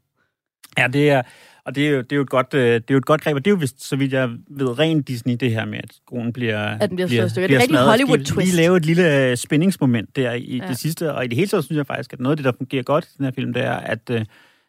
[0.78, 1.22] Ja, det er,
[1.66, 3.20] og det er, jo, det, er jo et godt, øh, det er jo et godt
[3.20, 5.78] greb, og det er jo vist, så vidt jeg ved, ren Disney, det her med,
[5.78, 7.28] at skoen bliver At den bliver i stykker.
[7.28, 7.88] Det bliver er rigtig smadret.
[7.88, 8.46] Hollywood Skal twist.
[8.48, 10.68] lige lave et lille øh, spændingsmoment der i Ja.
[10.68, 12.52] det sidste, og i det hele taget synes jeg faktisk, at noget af det, der
[12.58, 14.24] fungerer godt i den her film, det er, at, øh,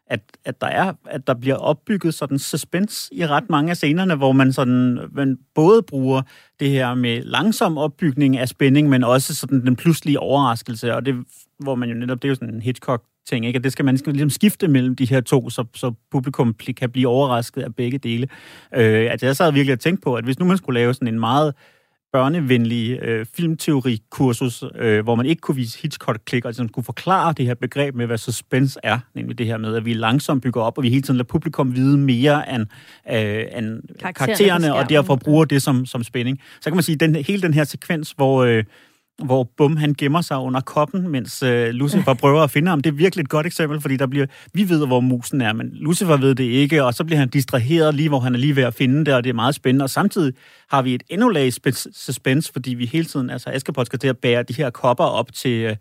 [0.07, 4.15] at, at, der, er, at der bliver opbygget sådan suspense i ret mange af scenerne,
[4.15, 6.21] hvor man sådan man både bruger
[6.59, 11.15] det her med langsom opbygning af spænding, men også sådan den pludselige overraskelse, og det,
[11.59, 13.57] hvor man jo netop, det er jo sådan en Hitchcock ting, ikke?
[13.57, 16.89] At det skal man skal ligesom skifte mellem de her to, så, så publikum kan
[16.89, 18.27] blive overrasket af begge dele.
[18.75, 21.07] Øh, at jeg sad virkelig og tænkte på, at hvis nu man skulle lave sådan
[21.07, 21.53] en meget
[22.15, 27.45] børnevenlig øh, filmteori-kursus, øh, hvor man ikke kunne vise Hitchcock-klik, og ligesom kunne forklare det
[27.45, 30.77] her begreb med, hvad suspense er, nemlig det her med, at vi langsomt bygger op,
[30.77, 32.65] og vi hele tiden lader publikum vide mere end,
[33.11, 36.39] øh, end Karaktererne karaktererne, og derfor bruger det som, som spænding.
[36.61, 38.43] Så kan man sige, den, hele den her sekvens, hvor...
[38.43, 38.63] Øh,
[39.23, 42.81] hvor Bum han gemmer sig under koppen, mens øh, Lucifer prøver at finde ham.
[42.81, 45.69] Det er virkelig et godt eksempel, fordi der bliver, vi ved, hvor musen er, men
[45.73, 48.63] Lucifer ved det ikke, og så bliver han distraheret lige, hvor han er lige ved
[48.63, 49.83] at finde det, og det er meget spændende.
[49.83, 50.33] Og samtidig
[50.69, 54.07] har vi et endnu lag spe- suspense, fordi vi hele tiden, altså Askepot skal til
[54.07, 55.75] at bære de her kopper op til, øh,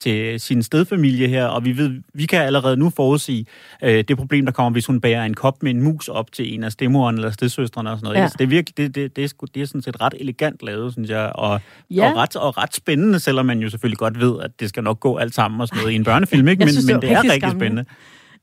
[0.00, 3.46] til sin stedfamilie her, og vi ved, vi kan allerede nu forudsige
[3.84, 6.54] øh, det problem, der kommer, hvis hun bærer en kop med en mus op til
[6.54, 8.16] en af stemmoren eller stedsøstrene og sådan noget.
[8.16, 8.22] Ja.
[8.22, 8.28] Ja.
[8.28, 10.92] Det, er virkelig, det, det, det, er sgu, det er sådan set ret elegant lavet,
[10.92, 11.60] synes jeg, og,
[11.90, 12.10] Ja.
[12.10, 15.00] og, ret, og ret spændende, selvom man jo selvfølgelig godt ved, at det skal nok
[15.00, 16.60] gå alt sammen og sådan noget i en børnefilm, ikke?
[16.60, 17.84] Jeg Men, synes, men det det er rigtig rigtig spændende.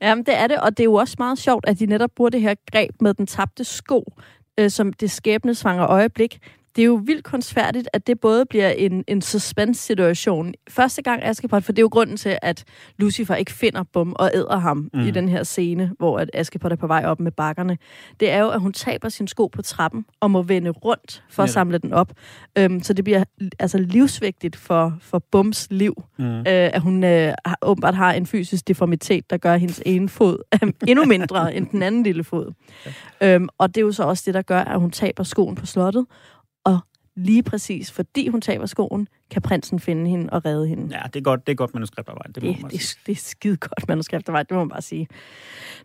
[0.02, 2.30] Jamen, det er det, og det er jo også meget sjovt, at de netop bruger
[2.30, 4.13] det her greb med den tabte sko,
[4.60, 6.39] øh, som det skæbnesvangre øjeblik.
[6.78, 10.54] Det er jo vildt kunstfærdigt, at det både bliver en, en suspense-situation.
[10.70, 12.63] Første gang Askepot, for det er jo grunden til, at
[12.98, 15.00] Lucifer ikke finder Bum og æder ham mm.
[15.00, 17.78] i den her scene, hvor at Askepot er på vej op med bakkerne.
[18.20, 21.44] Det er jo, at hun taber sin sko på trappen og må vende rundt for
[21.44, 21.54] at Netop.
[21.54, 22.12] samle den op.
[22.58, 23.24] Øhm, så det bliver
[23.60, 26.26] altså livsvigtigt for, for Bums liv, Mm.
[26.40, 30.38] øh, at hun øh, har, åbenbart har en fysisk deformitet, der gør hendes ene fod
[30.88, 32.54] endnu mindre end den anden lille fod.
[33.24, 35.66] Øhm, og det er jo så også det, der gør, at hun taber skoen på
[35.66, 36.06] slottet.
[37.17, 40.97] Lige præcis fordi hun taber skoen, kan prinsen finde hende og redde hende.
[40.97, 42.99] Ja, det er godt, det er godt manuskriptarbejde, det må Det, man det, sige.
[43.06, 45.08] det er skide godt manuskriptarbejde, det må man bare sige.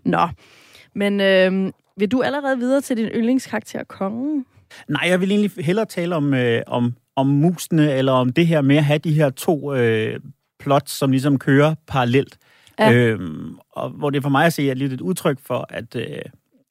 [0.04, 0.28] Nå,
[0.94, 4.46] men øh, vil du allerede videre til din yndlingskarakter, kongen?
[4.88, 8.60] Nej, jeg vil egentlig hellere tale om, øh, om, om musene, eller om det her
[8.60, 10.20] med at have de her to øh,
[10.58, 12.38] plots, som ligesom kører parallelt.
[12.78, 12.92] Ja.
[12.92, 15.96] Øhm, og hvor det for mig at se er lidt et udtryk for, at...
[15.96, 16.06] Øh,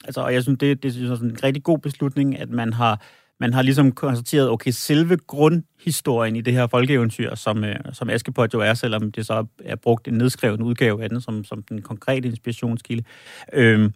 [0.05, 2.49] altså, og jeg synes, det, det synes jeg er sådan en rigtig god beslutning, at
[2.49, 3.01] man har,
[3.41, 8.53] man har ligesom konstateret, okay, selve grundhistorien i det her folkeeventyr, som, øh, som Askepot
[8.53, 11.81] jo er, selvom det så er brugt en nedskreven udgave af den, som, som den
[11.81, 13.03] konkrete inspirationskilde.
[13.53, 13.89] øh,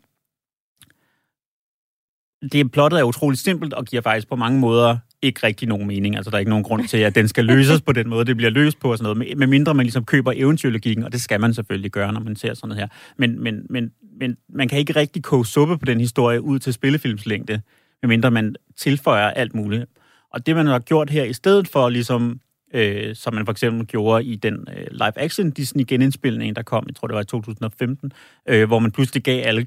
[2.52, 6.16] det plottet er utroligt simpelt og giver faktisk på mange måder ikke rigtig nogen mening.
[6.16, 8.38] Altså, der er ikke nogen grund til, at den skal løses på den måde, det
[8.38, 11.42] bliver løst på og sådan noget, med mindre man ligesom køber eventyrlogikken, og det skal
[11.42, 12.88] man selvfølgelig gøre, når man ser sådan noget her.
[13.18, 16.74] Men, men, men, men man kan ikke rigtig koge suppe på den historie ud til
[16.74, 17.62] spillefilmslængde,
[18.08, 19.86] medmindre man tilføjer alt muligt.
[20.34, 22.40] Og det, man har gjort her, i stedet for ligesom,
[22.74, 27.08] øh, som man for eksempel gjorde i den øh, live-action Disney-genindspilning, der kom, jeg tror
[27.08, 28.12] det var i 2015,
[28.50, 29.66] øh, hvor man pludselig gav alle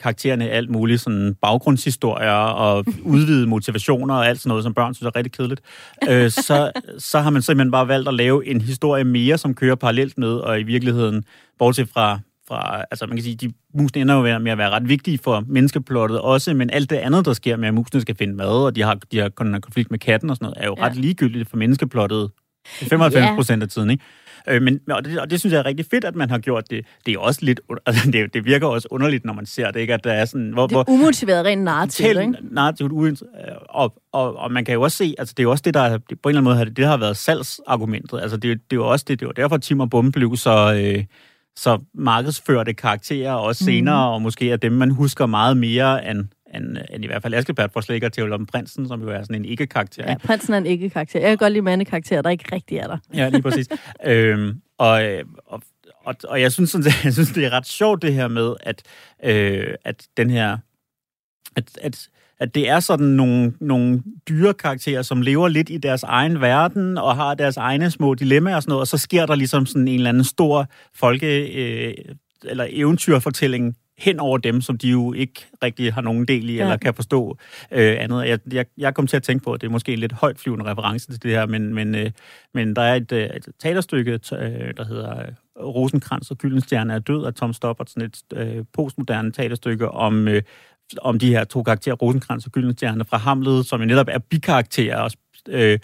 [0.00, 5.06] karaktererne alt muligt sådan baggrundshistorier og udvidede motivationer og alt sådan noget, som børn synes
[5.06, 5.60] er rigtig kedeligt,
[6.08, 9.74] øh, så, så har man simpelthen bare valgt at lave en historie mere, som kører
[9.74, 11.24] parallelt med, og i virkeligheden,
[11.58, 12.18] bortset fra,
[12.50, 15.44] fra altså man kan sige, de musene ender jo med at være ret vigtige for
[15.48, 18.76] menneskeplottet også, men alt det andet, der sker med, at musene skal finde mad, og
[18.76, 19.28] de har, de har
[19.60, 20.84] konflikt med katten og sådan noget, er jo Ja.
[20.86, 22.30] ret ligegyldigt for menneskeplottet
[22.66, 24.04] 95 procent af tiden, ikke?
[24.48, 26.70] Øh, men, og, det, og det synes jeg er rigtig fedt, at man har gjort
[26.70, 26.86] det.
[27.06, 29.94] Det er også lidt, altså det, det virker også underligt, når man ser det, ikke?
[29.94, 32.34] At der er sådan, hvor, Det er umotiveret rent narrativt, ikke?
[32.50, 33.22] narrativt uint,
[33.68, 35.80] og, og, og, man kan jo også se, altså det er jo også det, der
[35.80, 38.20] er- på en eller anden måde har det, det har været salgsargumentet.
[38.20, 40.36] Altså det, er det er jo også det, det var derfor Tim og Bum blev
[40.36, 41.04] så, øh,
[41.60, 44.14] så markedsførte karakterer også senere, mm.
[44.14, 47.72] og måske er dem, man husker meget mere end, end, end i hvert fald Askepot,
[47.72, 50.04] for slet ikke at tale om prinsen, som jo er sådan en ikke-karakter.
[50.08, 51.20] Ja, prinsen er en ikke-karakter.
[51.20, 52.98] Jeg kan godt lide mandekarakterer, der ikke rigtig er der.
[53.14, 53.68] Ja, lige præcis.
[54.06, 55.62] øhm, og, øh, og,
[56.04, 58.82] og, og, jeg synes sådan, jeg synes, det er ret sjovt det her med, at,
[59.24, 60.58] øh, at den her,
[61.56, 62.08] at, at,
[62.40, 67.16] at det er sådan nogle, nogle dyrekarakterer, som lever lidt i deres egen verden, og
[67.16, 69.94] har deres egne små dilemmaer og sådan noget, og så sker der ligesom sådan en
[69.94, 71.94] eller anden stor folke, øh,
[72.44, 76.62] eller eventyrfortælling hen over dem, som de jo ikke rigtig har nogen del i, Ja.
[76.62, 77.36] eller kan forstå
[77.72, 78.28] øh, andet.
[78.28, 80.64] Jeg, jeg, jeg kom til at tænke på, at det er måske en lidt højtflyvende
[80.64, 82.10] reference til det her, men, men, øh,
[82.54, 85.26] men der er et, øh, et teaterstykke, t- øh, der hedder øh,
[85.64, 90.42] Rosenkrantz og Gyldenstjerne er død af Tom Stoppard, sådan et øh, postmoderne teaterstykke om, øh,
[90.98, 94.96] om de her to karakterer, Rosenkrantz og Gyldenstjerne fra Hamlet, som jo netop er bikarakterer.
[94.96, 95.10] Og,
[95.48, 95.78] øh,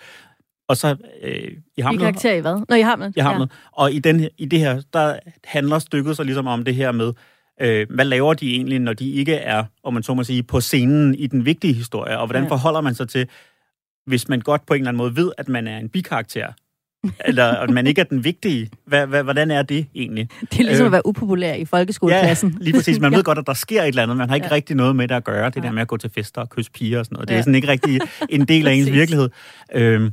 [0.69, 2.01] og så øh, i Hamlet...
[2.01, 2.63] karakter i hvad?
[2.69, 3.17] Nå, i Hamlet.
[3.17, 3.51] i Hamlet.
[3.51, 3.83] Ja.
[3.83, 7.13] Og i, den, i det her, der handler stykket så ligesom om det her med,
[7.61, 10.61] øh, hvad laver de egentlig, når de ikke er, om man så må sige, på
[10.61, 12.51] scenen i den vigtige historie, og hvordan ja.
[12.51, 13.29] forholder man sig til,
[14.07, 16.53] hvis man godt på en eller anden måde ved, at man er en bikarakter,
[17.25, 18.71] eller at man ikke er den vigtige.
[18.87, 20.29] Hvad, hvad, hvordan er det egentlig?
[20.41, 22.57] Det er ligesom Øh, at være upopulær i folkeskoleklassen.
[22.61, 23.01] lige præcis.
[23.01, 23.17] Man Ja.
[23.17, 24.17] ved godt, at der sker et eller andet.
[24.17, 24.49] Man har ikke Ja.
[24.51, 24.55] ja.
[24.55, 25.47] rigtig noget med det at gøre.
[25.47, 25.65] Det Nej.
[25.67, 27.29] der med at gå til fester og kysse piger og sådan noget.
[27.29, 27.43] Det er Ja.
[27.43, 29.29] sådan ikke rigtig en del af ens virkelighed.
[29.75, 30.11] Øhm,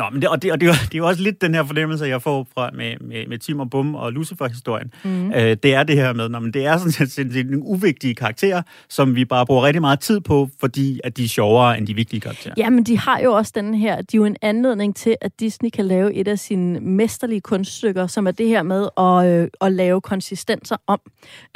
[0.00, 1.54] Nå, men det, og, det, og det, er jo- det er jo også lidt den
[1.54, 4.90] her fornemmelse, jeg får fra med, med, med Tim og Bum og Lucifer-historien.
[5.04, 5.32] Mm.
[5.32, 7.64] Øh, det er det her med, når, men det er sådan set sådan set nogle
[7.66, 11.78] uvigtige karakterer, som vi bare bruger rigtig meget tid på, fordi at de er sjovere
[11.78, 12.54] end de vigtige karakterer.
[12.56, 15.40] Ja, men de har jo også den her, de er jo en anledning til, at
[15.40, 19.48] Disney kan lave et af sine mesterlige kunststykker, som er det her med at, øh,
[19.60, 21.00] at lave konsistenser om.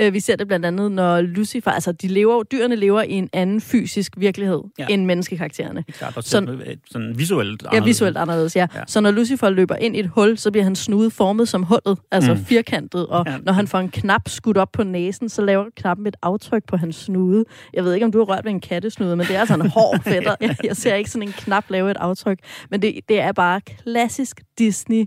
[0.00, 3.28] Øh, vi ser det blandt andet, når Lucifer, altså de lever, dyrene lever i en
[3.32, 4.84] anden fysisk virkelighed ja.
[4.88, 4.94] Ja.
[4.94, 5.84] end menneskekaraktererne.
[5.92, 7.86] Klart, og Sådan- sådan, sådan visuelt Ja, anderledes.
[7.88, 8.48] visuelt anderledes, ja.
[8.56, 8.66] ja.
[8.74, 8.84] Ja.
[8.86, 11.98] Så når Lucifer løber ind i et hul, så bliver han snudet formet som hullet,
[12.10, 12.44] altså mm.
[12.44, 13.24] Firkantet, og.
[13.26, 13.36] Ja.
[13.42, 16.76] når han får en knap skudt op på næsen, så laver knappen et aftryk på
[16.76, 17.44] hans snude.
[17.74, 19.70] Jeg ved ikke, om du har rørt ved en kattesnude, men det er altså en
[19.70, 20.34] hård fætter.
[20.40, 22.38] Jeg, jeg ser ikke sådan en knap lave et aftryk,
[22.70, 25.04] men det, det er bare klassisk Disney,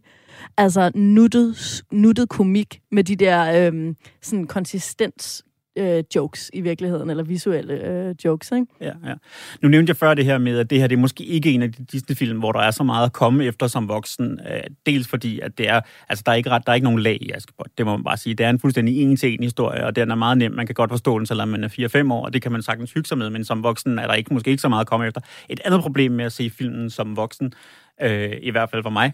[0.57, 5.43] altså nuttet, nuttet komik med de der øhm, sådan konsistens
[5.77, 8.65] øh, jokes i virkeligheden, eller visuelle øh, jokes, ikke?
[8.81, 9.13] Ja, ja.
[9.61, 11.61] Nu nævnte jeg før det her med, at det her det er måske ikke en
[11.61, 14.39] af de Disney-film, hvor der er så meget at komme efter som voksen.
[14.51, 16.99] Øh, dels fordi, at det er, altså der er ikke ret, der er ikke nogen
[16.99, 18.35] lag i Askepot, det må man bare sige.
[18.35, 20.51] Det er en fuldstændig en til en historie, og den er meget nem.
[20.51, 22.93] Man kan godt forstå den, selvom man er 4-5 år, og det kan man sagtens
[22.93, 25.07] hygge sig med, men som voksen er der ikke, måske ikke så meget at komme
[25.07, 25.21] efter.
[25.49, 27.53] Et andet problem med at se filmen som voksen,
[28.01, 29.13] øh, i hvert fald for mig,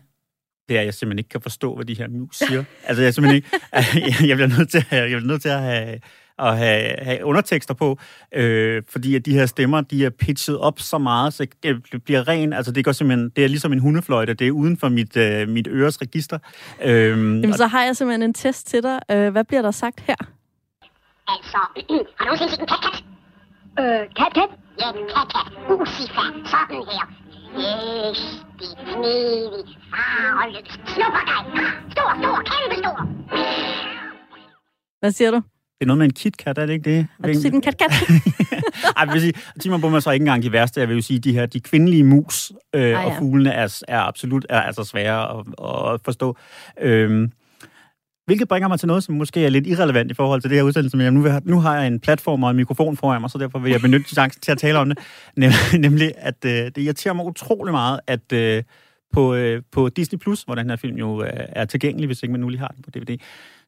[0.70, 2.64] det er, at jeg simpelthen ikke kan forstå, hvad de her mus siger.
[2.88, 3.50] altså, jeg simpelthen ikke...
[4.30, 6.00] jeg bliver nødt til at jeg bliver nødt til at have,
[6.40, 8.00] at have, have undertekster på,
[8.36, 12.28] øh, fordi at de her stemmer, de er pitchet op så meget, så det bliver
[12.28, 15.18] ren, altså det går simpelthen, det er ligesom en hundefløjte, det er uden for mit,
[15.18, 16.40] øh, mit øres register.
[16.84, 19.00] Øh, Jamen, så har jeg simpelthen en test til dig.
[19.12, 20.16] Øh, hvad bliver der sagt her?
[21.28, 21.58] Altså,
[22.18, 23.04] har du nogensinde set en kat-kat?
[23.80, 24.50] Øh, kat, kat?
[24.82, 25.48] Ja, en kat-kat.
[25.70, 27.06] Lucifer, sådan her.
[27.58, 31.44] Æstig, snedig, farlig, snuppergej.
[31.92, 32.98] Stor, stor, kæmpe stor.
[35.00, 35.42] Hvad siger du?
[35.80, 37.08] Det er noget med en KitKat, er det ikke det?
[37.22, 37.92] Har du set en kat-kat?
[38.98, 40.80] Ej, jeg vil sige, Timon Bum er så ikke engang de værste.
[40.80, 43.06] Jeg vil jo sige, de her de kvindelige mus øh, Ah, ja.
[43.06, 45.46] og fuglene er, er absolut er, altså svære at,
[45.94, 46.38] at forstå.
[46.82, 47.32] Øhm,
[48.26, 50.64] hvilket bringer mig til noget, som måske er lidt irrelevant i forhold til det her
[50.64, 53.38] udsendelse, men jeg nu, nu har jeg en platform og en mikrofon foran mig, så
[53.38, 55.00] derfor vil jeg benytte chancen til at tale om det.
[55.44, 58.64] Nem- Nemlig, at øh, det irriterer mig utrolig meget, at øh,
[59.14, 62.32] på, øh, på Disney+, Plus, hvor den her film jo øh, er tilgængelig, hvis ikke
[62.32, 63.18] man nu lige har den på DVD,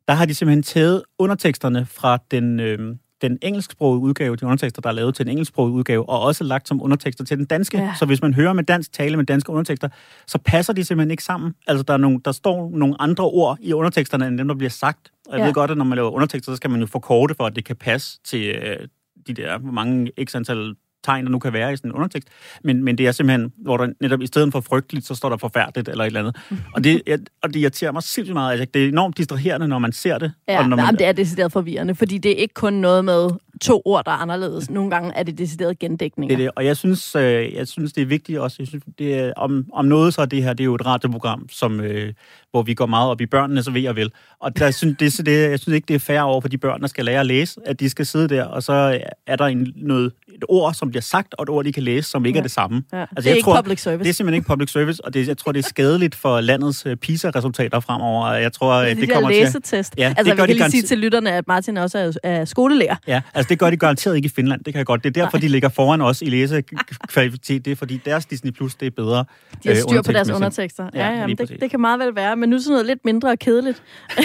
[0.08, 4.90] der har de simpelthen taget underteksterne fra den, øh, den engelsksprogede udgave, de undertekster, der
[4.90, 7.78] er lavet til den engelsksprogede udgave, og også lagt som undertekster til den danske.
[7.78, 7.94] Ja.
[8.00, 9.90] Så hvis man hører med dansk tale med danske undertekster,
[10.28, 11.54] så passer de simpelthen ikke sammen.
[11.68, 14.70] Altså, der, er nogle, der står nogle andre ord i underteksterne, end dem, der bliver
[14.70, 15.12] sagt.
[15.28, 15.46] Og jeg Ja.
[15.46, 17.66] ved godt, at når man laver undertekster, så skal man jo forkorte for, at det
[17.66, 18.88] kan passe til øh,
[19.28, 22.28] de der, hvor mange x antal tegn, der nu kan være i sådan en undertekst.
[22.64, 25.38] Men, men det er simpelthen, hvor der netop i stedet for frygteligt, så står der
[25.38, 26.36] forfærdeligt eller et eller andet.
[26.74, 28.52] Og det, jeg, og det irriterer mig sindssygt meget.
[28.52, 30.32] Altså, det er enormt distraherende, når man ser det.
[30.48, 33.06] Ja, og når man, jamen, det er decideret forvirrende, fordi det er ikke kun noget
[33.06, 33.30] med
[33.62, 34.70] to ord, der er anderledes.
[34.70, 36.36] Nogle gange er det decideret gendækninger.
[36.36, 36.52] Det er det.
[36.56, 38.56] Og jeg synes, øh, jeg synes, det er vigtigt også.
[38.60, 40.86] Jeg synes, det er, om, om noget så er det her, det er jo et
[40.86, 42.14] radioprogram, som, øh,
[42.52, 44.12] hvor vi går meget op i børnenes ved og vel.
[44.40, 46.58] Og der synes, det, så det, jeg synes ikke, det er fair over for de
[46.58, 49.46] børn, der skal lære at læse, at de skal sidde der, og så er der
[49.46, 52.38] en, noget, et ord, som bliver sagt, og et ord, de kan læse, som ikke
[52.38, 52.42] Ja.
[52.42, 52.84] er det samme.
[52.94, 53.00] Ja.
[53.00, 54.04] Altså, det er jeg ikke tror, public service.
[54.04, 56.86] Det er simpelthen ikke public service, og det, jeg tror, det er skadeligt for landets
[56.86, 58.32] øh, PISA-resultater fremover.
[58.34, 59.40] Jeg tror, det, det, det kommer til...
[59.40, 59.94] læsetest.
[59.98, 62.12] Ja, det altså, vi gør kan de lige sige til lytterne, at Martin også er,
[62.24, 62.96] er skolelærer.
[63.08, 65.04] Ja, altså det gør de garanteret ikke i Finland, det kan jeg godt.
[65.04, 65.42] Det er derfor, Nej.
[65.42, 67.66] de ligger foran os i læsekvalitet.
[67.66, 69.18] Det er fordi deres Disney Plus, det er bedre.
[69.18, 69.26] De
[69.70, 70.90] har øh, styr på deres undertekster.
[70.94, 72.86] Ja, Ja, ja, lige men det, det kan meget vel være, men nu sådan noget
[72.86, 73.84] lidt mindre og kedeligt.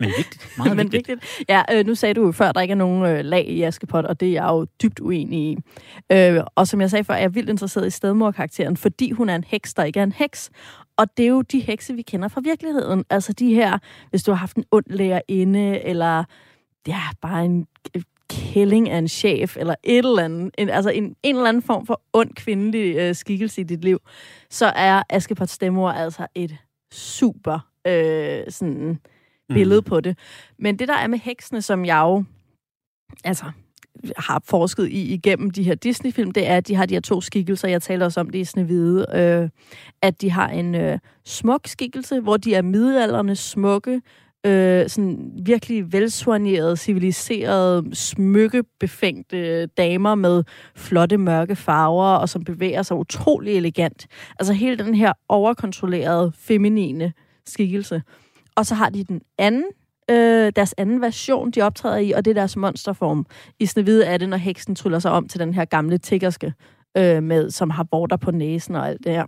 [0.00, 1.08] Men vigtigt, meget men vigtigt.
[1.08, 1.48] vigtigt.
[1.48, 3.62] Ja, øh, nu sagde du jo før, at der ikke er nogen øh, lag i
[3.62, 5.56] Askepot, og det er jeg jo dybt uenig i.
[6.12, 9.34] Øh, og som jeg sagde før, er jeg vildt interesseret i stedmorkarakteren, fordi hun er
[9.34, 10.50] en heks, der ikke er en heks.
[10.96, 13.04] Og det er jo de hekse, vi kender fra virkeligheden.
[13.10, 13.78] Altså de her,
[14.10, 16.24] hvis du har haft en ond lærerinde, eller
[16.86, 17.66] ja, bare en
[18.30, 21.86] kælling af en chef, eller et eller andet, en, altså en, en eller anden form
[21.86, 23.98] for ond kvindelig øh, skikkelse i dit liv,
[24.50, 26.56] så er Askepot Stemmer altså et
[26.92, 28.98] super øh, sådan
[29.48, 29.84] billede mm.
[29.84, 30.18] på det.
[30.58, 32.24] Men det, der er med heksene, som jeg jo
[33.24, 33.44] altså,
[34.16, 37.20] har forsket i igennem de her Disney-film, det er, at de har de her to
[37.20, 39.48] skikkelser, jeg taler også om det i Snevide, øh,
[40.02, 44.02] at de har en øh, smuk skikkelse, hvor de er middelalderne smukke,
[44.46, 50.44] øh, sådan virkelig velsoignerede, civiliserede, smykkebefængte damer med
[50.76, 54.06] flotte mørke farver, og som bevæger sig utrolig elegant.
[54.38, 57.12] Altså hele den her overkontrollerede, feminine
[57.46, 58.02] skikkelse.
[58.56, 59.64] Og så har de den anden
[60.10, 63.26] øh, deres anden version, de optræder i, og det er deres monsterform.
[63.58, 66.52] I Snevide er det, når heksen tryller sig om til den her gamle tiggerske,
[66.96, 69.24] øh, med, som har borter på næsen og alt det her.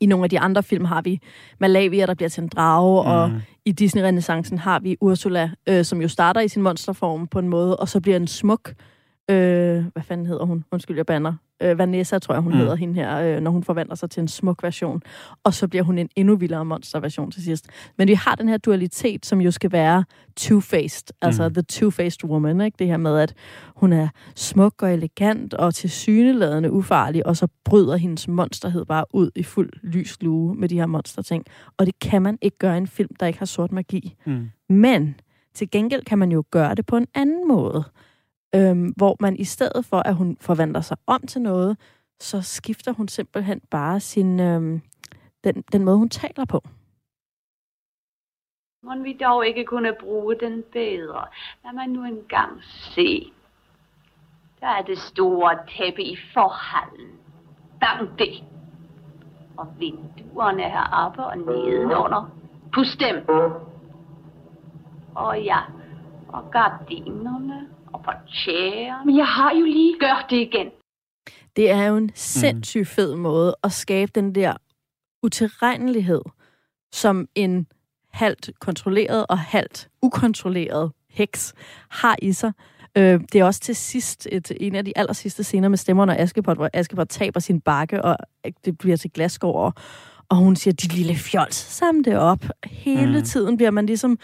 [0.00, 1.20] I nogle af de andre film har vi
[1.58, 3.10] Malavia, der bliver til en drage, mm.
[3.10, 7.48] og i Disney-renaissancen har vi Ursula, øh, som jo starter i sin monsterform på en
[7.48, 8.72] måde, og så bliver en smuk,
[9.30, 10.64] øh, hvad fanden hedder hun?
[10.72, 12.58] Undskyld, jeg banner øh, Vanessa, tror jeg, hun mm.
[12.58, 15.02] hedder hende her, øh, når hun forvandler sig til en smuk version.
[15.44, 17.66] Og så bliver hun en endnu vildere monsterversion til sidst.
[17.98, 20.04] Men vi har den her dualitet, som jo skal være
[20.40, 21.54] two-faced, altså mm.
[21.54, 22.76] the two-faced woman, ikke?
[22.78, 23.34] Det her med, at
[23.76, 29.04] hun er smuk og elegant og til syneladende ufarlig, og så bryder hendes monsterhed bare
[29.14, 31.44] ud i fuld lys lue med de her monsterting.
[31.78, 34.14] Og det kan man ikke gøre i en film, der ikke har sort magi.
[34.26, 34.50] Mm.
[34.68, 35.14] Men
[35.54, 37.84] til gengæld kan man jo gøre det på en anden måde
[38.54, 41.76] øhm, hvor man i stedet for, at hun forvandler sig om til noget,
[42.20, 44.80] så skifter hun simpelthen bare sin, øhm,
[45.44, 46.60] den, den måde, hun taler på.
[48.82, 51.24] Må vi dog ikke kunne bruge den bedre?
[51.64, 53.32] Lad mig nu engang se.
[54.60, 57.10] Der er det store tæppe i forhallen.
[57.80, 58.44] Bang det.
[59.56, 62.30] Og vinduerne heroppe og nedenunder.
[62.74, 63.28] Pust dem.
[65.14, 65.58] Og ja,
[66.28, 68.10] og gardinerne og på
[68.44, 69.06] tjære.
[69.06, 69.96] Men jeg har jo lige...
[70.00, 70.70] Gør det igen.
[71.56, 74.52] Det er jo en sindssygt fed måde at skabe den der
[75.22, 76.22] utilregnelighed,
[76.92, 77.66] som en
[78.12, 81.54] halvt kontrolleret og halvt ukontrolleret heks
[81.88, 82.52] har i sig.
[82.96, 86.12] Øh, det er også til sidst et, en af de aller sidste scener med stemmerne
[86.12, 88.16] og Askepot, hvor Askepot taber sin bakke, og
[88.64, 89.76] det bliver til glasgård,
[90.28, 92.44] og hun siger, dit lille fjols, sam det op.
[92.64, 93.24] Hele mm.
[93.24, 94.18] tiden bliver man ligesom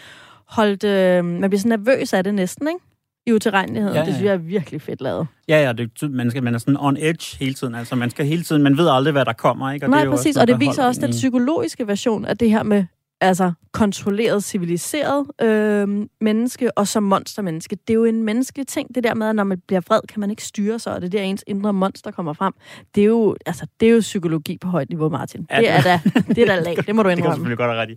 [0.45, 2.79] holdt, øh, man bliver så nervøs af det næsten, ikke?
[3.25, 3.95] I utilregneligheden.
[3.95, 4.05] Ja, ja.
[4.05, 5.27] Det synes jeg er virkelig fedt lavet.
[5.47, 7.75] Ja, ja, det, man, skal, man er sådan on edge hele tiden.
[7.75, 9.71] Altså, man skal hele tiden, man ved aldrig, hvad der kommer.
[9.71, 9.85] Ikke?
[9.85, 12.49] Og Nej, det er præcis, også, og det viser også den psykologiske version af det
[12.49, 12.85] her med
[13.21, 17.75] altså kontrolleret, civiliseret øh, menneske, og som monstermenneske.
[17.75, 20.19] Det er jo en menneskelig ting, det der med, at når man bliver vred, kan
[20.19, 22.53] man ikke styre sig, og det der ens indre monster kommer frem.
[22.95, 25.47] Det er jo, altså, det er jo psykologi på højt niveau, Martin.
[25.51, 27.15] Ja, det er da, det er da lag, det må du indrømme.
[27.15, 27.95] det kan selvfølgelig godt have ret i.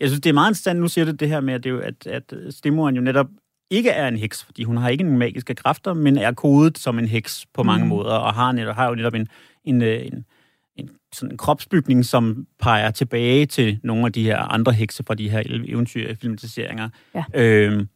[0.00, 1.78] Jeg synes, det er meget interessant, nu siger du det her med, at, det jo,
[1.78, 3.26] at, at Stimuren jo netop
[3.70, 6.98] ikke er en heks, fordi hun har ikke en magiske kræfter, men er kodet som
[6.98, 7.88] en heks på mange mm.
[7.88, 9.28] måder, og har, netop, har jo netop en,
[9.64, 10.24] en, øh, en,
[10.76, 15.14] en, sådan en kropsbygning, som peger tilbage til nogle af de her andre hekse fra
[15.14, 16.88] de her eventyrfilmatiseringer.
[17.14, 17.24] Ja.
[17.34, 17.88] Øhm,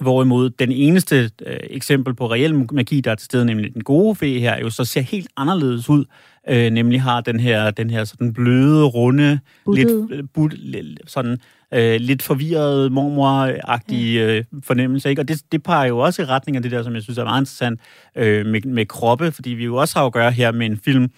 [0.00, 4.14] Hvorimod den eneste øh, eksempel på reel magi, der er til stede, nemlig den gode
[4.14, 6.04] fe her, jo så ser helt anderledes ud.
[6.48, 9.40] Øh, nemlig har den her, den her sådan bløde, runde,
[9.74, 11.38] lidt, øh, bud, lidt, sådan
[11.74, 15.10] øh, lidt forvirret, mormoragtige øh, fornemmelse.
[15.10, 15.22] Ikke?
[15.22, 17.24] Og det, det peger jo også i retning af det der, som jeg synes er
[17.24, 17.80] meget interessant
[18.16, 21.10] øh, med, med kroppe, fordi vi jo også har at gøre her med en film,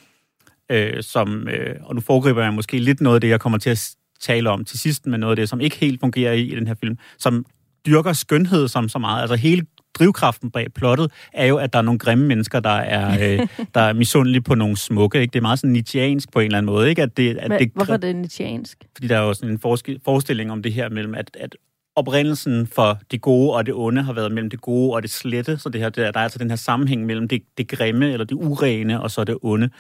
[0.71, 3.71] øh, som, øh, og nu foregriber jeg måske lidt noget af det, jeg kommer til
[3.71, 6.55] at tale om til sidst, men noget af det, som ikke helt fungerer i, i
[6.55, 7.47] den her film, som
[7.87, 9.21] dyrker skønhed som så meget.
[9.21, 9.67] Altså hele
[9.98, 13.81] drivkraften bag plottet er jo, at der er nogle grimme mennesker, der er, øh, der
[13.81, 15.20] er misundelige på nogle smukke.
[15.20, 15.33] Ikke?
[15.33, 16.88] Det er meget sådan nitiansk på en eller anden måde.
[16.88, 17.02] Ikke?
[17.02, 18.78] At det, at Men, det, hvorfor er det nitiansk?
[18.96, 19.59] Fordi der er jo sådan en
[20.05, 21.57] forestilling om det her mellem, at, at
[21.96, 25.59] oprindelsen for det gode og det onde har været mellem det gode og det slette,
[25.59, 28.24] så det her, der, der er altså den her sammenhæng mellem det, det grimme eller
[28.24, 29.70] det urene og så det onde.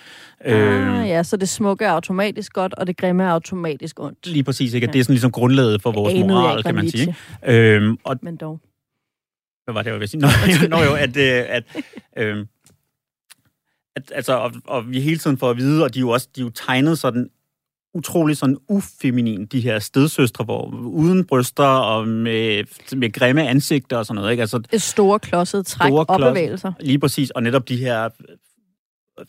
[0.40, 4.26] Ah, øh, ja, så det smukke er automatisk godt, og det grimme er automatisk ondt.
[4.26, 4.86] Lige præcis, ikke?
[4.86, 4.92] Ja.
[4.92, 7.16] det er sådan ligesom grundlaget for vores moral, kan man sige.
[7.46, 8.60] Øh, og, Men dog.
[9.64, 10.20] Hvad var det, jeg ville sige?
[10.20, 10.28] Nå,
[10.76, 11.64] nå jo, at, øh, at,
[12.16, 12.46] øh,
[13.96, 16.28] at altså, og, og vi hele tiden får at vide, og de er jo også
[16.36, 17.30] de er jo tegnet sådan
[17.94, 22.64] utrolig sådan ufeminin, de her stedsøstre, hvor uden bryster og med,
[22.96, 24.30] med grimme ansigter og sådan noget.
[24.30, 24.40] Ikke?
[24.40, 26.72] Altså, store klodsede træk store og bevægelser.
[26.80, 28.08] Lige præcis, og netop de her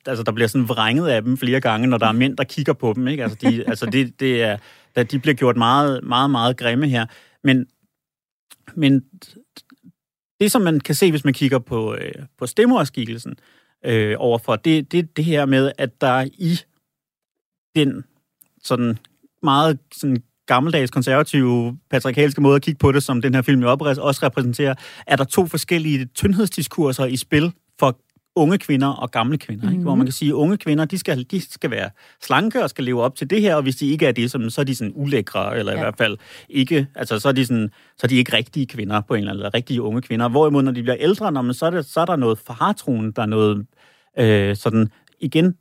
[0.06, 2.74] altså der bliver sådan vrænget af dem flere gange, når der er mænd, der kigger
[2.74, 3.08] på dem.
[3.08, 3.24] Ikke?
[3.24, 4.58] Altså, de, altså det, det er,
[5.04, 7.06] de bliver gjort meget, meget, meget grimme her.
[7.44, 7.66] Men,
[8.76, 9.04] men
[10.44, 13.36] det, som man kan se, hvis man kigger på, øh, på stemmerskikkelsen
[13.86, 16.60] øh, overfor, det, det det her med, at der i
[17.76, 18.04] den
[18.64, 18.98] sådan
[19.44, 23.70] meget sådan gammeldags, konservative, patriarkalske måde at kigge på det, som den her film jo
[23.70, 24.76] også repræsenterer,
[25.08, 27.98] er der to forskellige tyndhedsdiskurser i spil for
[28.36, 29.72] unge kvinder og gamle kvinder.
[29.72, 29.84] Ikke?
[29.84, 31.90] Hvor man kan sige, at unge kvinder, de skal, de skal være
[32.22, 34.56] slanke og skal leve op til det her, og hvis de ikke er det, så,
[34.62, 35.78] er de sådan ulækre, eller ja.
[35.78, 36.18] i hvert fald
[36.50, 39.32] ikke, altså så er de sådan, så er de ikke rigtige kvinder på en eller
[39.32, 40.30] anden, eller rigtige unge kvinder.
[40.30, 43.12] Hvorimod, når de bliver ældre, når man, så, er det, så er der noget fartroen,
[43.12, 43.66] der er noget
[44.20, 45.56] øh, sådan, igen,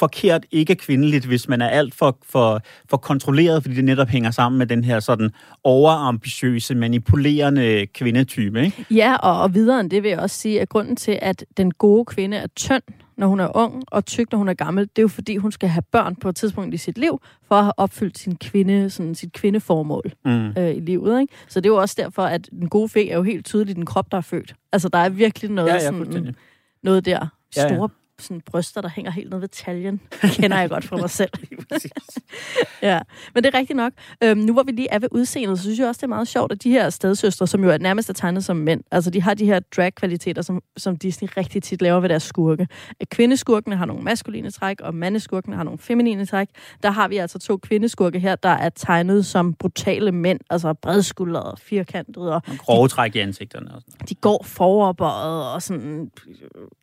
[0.00, 4.30] forkert, ikke kvindeligt, hvis man er alt for, for, for kontrolleret, fordi det netop hænger
[4.30, 5.30] sammen med den her sådan
[5.64, 8.64] overambitiøse, manipulerende kvindetype.
[8.64, 8.86] Ikke?
[8.90, 11.70] Ja, og, og videre end det vil jeg også sige, at grunden til, at den
[11.70, 12.82] gode kvinde er tynd,
[13.16, 15.52] når hun er ung, og tyk, når hun er gammel, det er jo fordi, hun
[15.52, 18.90] skal have børn på et tidspunkt i sit liv, for at have opfyldt sin kvinde,
[18.90, 20.48] sådan, sit kvindeformål Mm.
[20.58, 21.20] øh, i livet.
[21.20, 21.34] Ikke?
[21.48, 23.86] Så det er jo også derfor, at den gode fe er jo helt tydeligt den
[23.86, 24.54] krop, der er født.
[24.72, 26.34] Altså, der er virkelig noget, Ja, ja, sådan,
[26.82, 27.26] noget der
[27.56, 27.86] Ja, ja.
[28.22, 30.00] Sådan, bryster, der hænger helt ned ved taljen.
[30.22, 31.30] Det kender jeg godt fra mig selv.
[32.82, 33.00] Ja,
[33.34, 33.92] men det er rigtigt nok.
[34.22, 36.28] Øhm, nu hvor vi lige er ved udseendet, så synes jeg også, det er meget
[36.28, 39.22] sjovt, at de her stedsøstre, som jo er nærmest er tegnet som mænd, altså de
[39.22, 42.68] har de her drag-kvaliteter, som, som Disney rigtig tit laver ved deres skurke.
[43.00, 46.48] At kvindeskurkene har nogle maskuline træk, og mandeskurkene har nogle feminine træk.
[46.82, 51.56] Der har vi altså to kvindeskurke her, der er tegnet som brutale mænd, altså bredskuldrede,
[51.58, 53.74] firkantede, og Og grove træk i ansigterne.
[53.74, 54.06] Og sådan.
[54.08, 56.10] de går foroverbøjet, og sådan,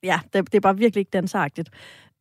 [0.04, 1.70] ja, det, det er bare virkelig ikke dansagtigt.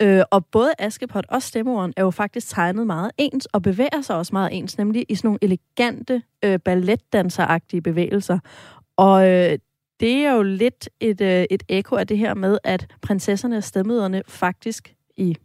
[0.02, 4.16] Øh, og både Askepot og stemmeorden er jo faktisk tegnet meget ens, og bevæger sig
[4.16, 8.38] også meget ens, nemlig i sådan nogle elegante øh, balletdanseragtige bevægelser.
[8.96, 9.58] Og øh,
[10.00, 13.64] det er jo lidt et, øh, et ekko af det her med, at prinsesserne og
[13.64, 15.36] stemmøderne faktisk i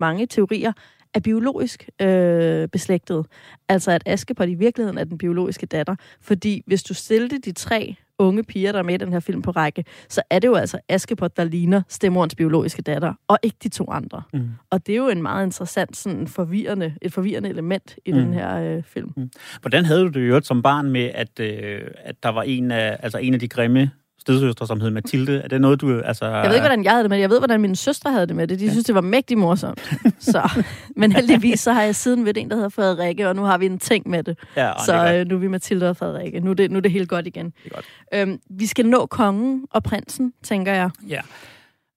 [0.00, 0.72] mange teorier
[1.14, 3.26] er biologisk øh, beslægtet.
[3.68, 5.94] Altså at Askepot i virkeligheden er den biologiske datter.
[6.20, 9.42] Fordi hvis du stillede de tre unge piger, der er med i den her film
[9.42, 13.56] på række, så er det jo altså Askepot, der ligner stemmorens biologiske datter, og ikke
[13.62, 14.22] de to andre.
[14.32, 14.48] Mm.
[14.70, 18.18] Og det er jo en meget interessant, sådan forvirrende, et forvirrende element i mm.
[18.18, 18.24] Mm.
[18.24, 19.30] den her øh, film.
[19.60, 22.96] Hvordan havde du det øvrigt som barn med, at, øh, at der var en af,
[23.02, 23.90] altså en af de grimme
[24.26, 25.40] stedsøstre, som hed Mathilde?
[25.44, 26.00] Er det noget, du...
[26.00, 27.22] Altså, Jeg ved ikke, hvordan jeg havde det med det.
[27.22, 28.60] Jeg ved, hvordan mine søstre havde det med det.
[28.60, 29.94] De synes, det var mægtig morsomt.
[30.18, 30.62] Så,
[30.96, 33.66] men heldigvis så har jeg siden ved en, der hedder Frederikke, og nu har vi
[33.66, 34.38] en ting med det.
[34.56, 35.14] Ja, det Så godt.
[35.16, 36.40] øh, nu er vi Mathilde og Frederikke.
[36.40, 37.46] Nu er det, nu er det helt godt igen.
[37.46, 37.84] Det er godt.
[38.14, 40.90] Øhm, vi skal nå kongen og prinsen, tænker jeg.
[41.08, 41.20] Ja.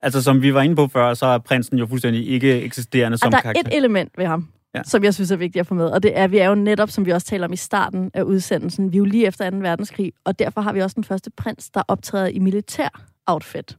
[0.01, 3.27] Altså, som vi var inde på før, så er prinsen jo fuldstændig ikke eksisterende som
[3.27, 3.61] og der er karakter.
[3.71, 4.83] et element ved ham, Ja.
[4.83, 5.85] som jeg synes er vigtigt at få med.
[5.85, 8.21] Og det er, vi er jo netop, som vi også taler om i starten af
[8.23, 9.57] udsendelsen, vi er jo lige efter 2.
[9.57, 12.89] verdenskrig, og derfor har vi også den første prins, der optræder i militær
[13.25, 13.77] outfit.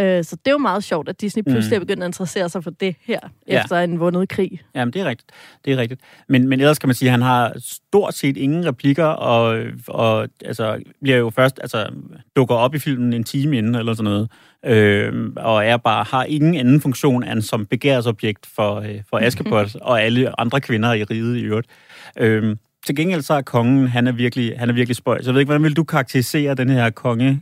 [0.00, 2.64] Øh, så det er jo meget sjovt, at Disney pludselig er begyndt at interessere sig
[2.64, 3.28] for det her, Mm.
[3.48, 3.62] Ja.
[3.62, 4.60] efter en vundet krig.
[4.74, 5.30] Jamen, det er rigtigt.
[5.64, 6.00] Det er rigtigt.
[6.28, 10.28] Men, men ellers kan man sige, at han har stort set ingen replikker, og, og
[10.44, 11.86] altså, bliver jo først, altså,
[12.36, 14.28] dukker op i filmen en time inden, eller sådan noget,
[14.64, 19.74] øh, og er bare, har ingen anden funktion end som begærsobjekt for, øh, for Askepot
[19.82, 21.66] og alle andre kvinder i riget i øvrigt.
[22.18, 25.26] Øh, til gengæld så er kongen, han er virkelig, han er virkelig spøjs.
[25.26, 27.40] Jeg ved ikke, hvordan vil du karakterisere den her konge,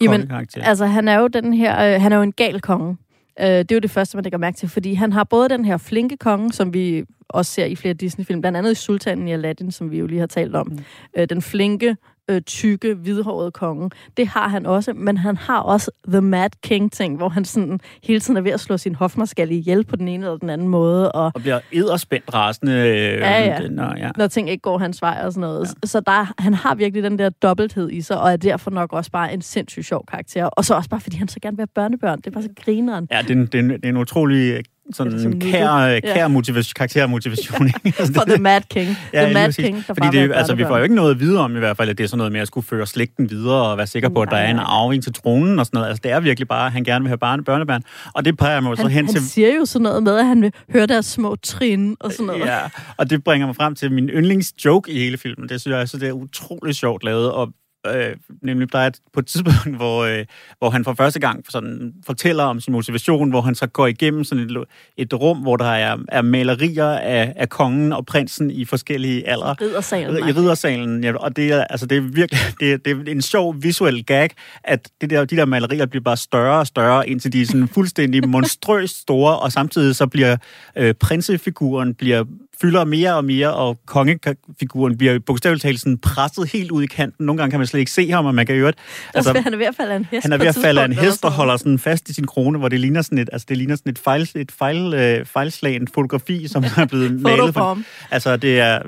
[0.00, 0.30] Jamen?
[0.56, 2.96] Altså, han er jo den her, øh, han er jo en gal konge.
[3.40, 5.64] Øh, det er jo det første, man lægger mærke til, fordi han har både den
[5.64, 9.32] her flinke konge, som vi også ser i flere Disney-film, blandt andet i Sultanen i
[9.32, 10.66] Aladdin, som vi jo lige har talt om.
[10.66, 10.78] Mm.
[11.16, 11.96] Øh, den flinke,
[12.30, 13.90] øh, tykke, hvidhårede konge.
[14.16, 18.20] Det har han også, men han har også The Mad King-ting, hvor han sådan hele
[18.20, 21.12] tiden er ved at slå sin hofmarskal ihjel på den ene eller den anden måde,
[21.12, 22.72] og Og bliver edderspændt rasende.
[22.72, 23.84] Øh, Ja, ja.
[23.90, 24.10] Og, ja.
[24.16, 25.68] når ting ikke går hans vej og sådan noget.
[25.82, 25.86] Ja.
[25.86, 29.10] Så der, han har virkelig den der dobbelthed i sig, og er derfor nok også
[29.10, 30.44] bare en sindssygt sjov karakter.
[30.44, 32.18] Og så også bare, fordi han så gerne vil have børnebørn.
[32.18, 33.08] Det er bare så grineren.
[33.10, 34.62] Ja, det er, en, det, er en, det er en utrolig øh,
[34.94, 36.00] Sådan sådan kær, Ja.
[36.00, 37.70] kær motivation, karaktermotivation.
[38.16, 38.96] For The Mad King.
[39.12, 39.52] Ja, the Mad.
[39.52, 41.76] King, der Fordi det, altså, vi får jo ikke noget at vide om i hvert
[41.76, 44.08] fald, at det er sådan noget med at skulle føre slægten videre og være sikker
[44.08, 45.88] på, at der er en arving til tronen og sådan noget.
[45.88, 47.82] Altså, det er virkelig bare, at han gerne vil have barne, børnebørn.
[48.14, 49.28] Og det peger mig jo så Han, hen han til...
[49.30, 52.40] siger jo sådan noget med, at han vil høre deres små trin og sådan noget.
[52.46, 52.58] Ja,
[52.96, 55.48] og det bringer mig frem til min yndlingsjoke i hele filmen.
[55.48, 57.48] Det synes jeg altså, det er utroligt sjovt lavet, og
[57.86, 60.24] øh, nemlig der er et, på et tidspunkt, hvor, øh,
[60.58, 64.24] hvor han for første gang sådan, fortæller om sin motivation, hvor han så går igennem
[64.24, 64.64] sådan et,
[64.96, 69.54] et rum, hvor der er, er malerier af, af kongen og prinsen i forskellige aldre.
[69.60, 70.28] Riddersalen.
[70.28, 73.22] I riddersalen, ja, og det er, altså, det er virkelig det er, det er en
[73.22, 74.30] sjov visuel gag,
[74.64, 77.68] at det der, de der malerier bliver bare større og større, indtil de er sådan
[77.68, 80.36] fuldstændig monstrøst store, og samtidig så bliver
[80.76, 82.24] øh, prinsefiguren bliver
[82.60, 87.26] fylder mere og mere, og kongefiguren bliver bogstaveligt talt sådan presset helt ud i kanten.
[87.26, 88.80] Nogle gange kan man slet ikke se ham, og man kan jo altså,
[89.14, 90.84] Altså, han er ved at falde af en hest han er ved at falde af
[90.84, 93.46] en hest og holder sådan fast i sin krone, hvor det ligner sådan et, altså
[93.48, 97.38] det ligner sådan et, fejl, et fejl, øh, fejlslagen fotografi, som er blevet malet.
[97.38, 97.84] Fotobomb.
[98.10, 98.82] Altså det er,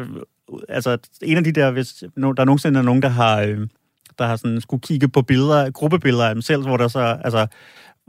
[0.69, 3.59] altså en af de der, hvis no, der er nogensinde er nogen, der har, øh,
[4.19, 7.47] der har sådan skulle kigge på billeder, gruppebilleder af dem selv, hvor der så, altså,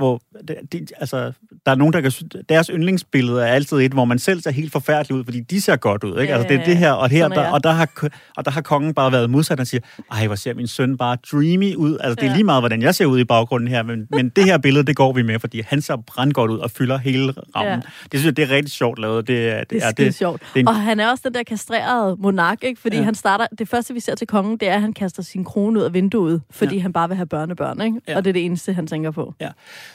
[0.03, 1.31] hvor det, de, altså,
[1.65, 2.11] der er nogen, der kan,
[2.49, 5.75] deres yndlingsbillede er altid et, hvor man selv ser helt forfærdelig ud, fordi de ser
[5.75, 6.33] godt ud, ikke?
[6.33, 8.61] Altså, det er det her, og her, er der, og der, har, og der har
[8.61, 9.81] kongen bare været modsat, og siger,
[10.11, 11.97] ej, hvor ser min søn bare dreamy ud.
[12.01, 12.33] Altså, det er Ja.
[12.33, 14.95] lige meget, hvordan jeg ser ud i baggrunden her, men, men det her billede, det
[14.95, 17.71] går vi med, fordi han ser brandgodt ud og fylder hele rammen.
[17.73, 17.79] Ja.
[18.11, 19.27] Det synes jeg, det er rigtig sjovt lavet.
[19.27, 20.41] Det, er- Det er ja, skide sjovt.
[20.41, 22.81] det er en- Og han er også den der kastrerede monark, ikke?
[22.81, 22.99] Fordi Ja.
[23.01, 23.05] ja.
[23.05, 23.47] han starter...
[23.59, 25.93] Det første, vi ser til kongen, det er, at han kaster sin krone ud af
[25.93, 26.75] vinduet, fordi Ja.
[26.77, 26.81] ja.
[26.81, 28.01] han bare vil have børnebørn, ikke?
[28.07, 28.11] Ja.
[28.11, 28.17] Ja.
[28.17, 29.33] Og det er det eneste, han tænker på.
[29.41, 29.49] Ja.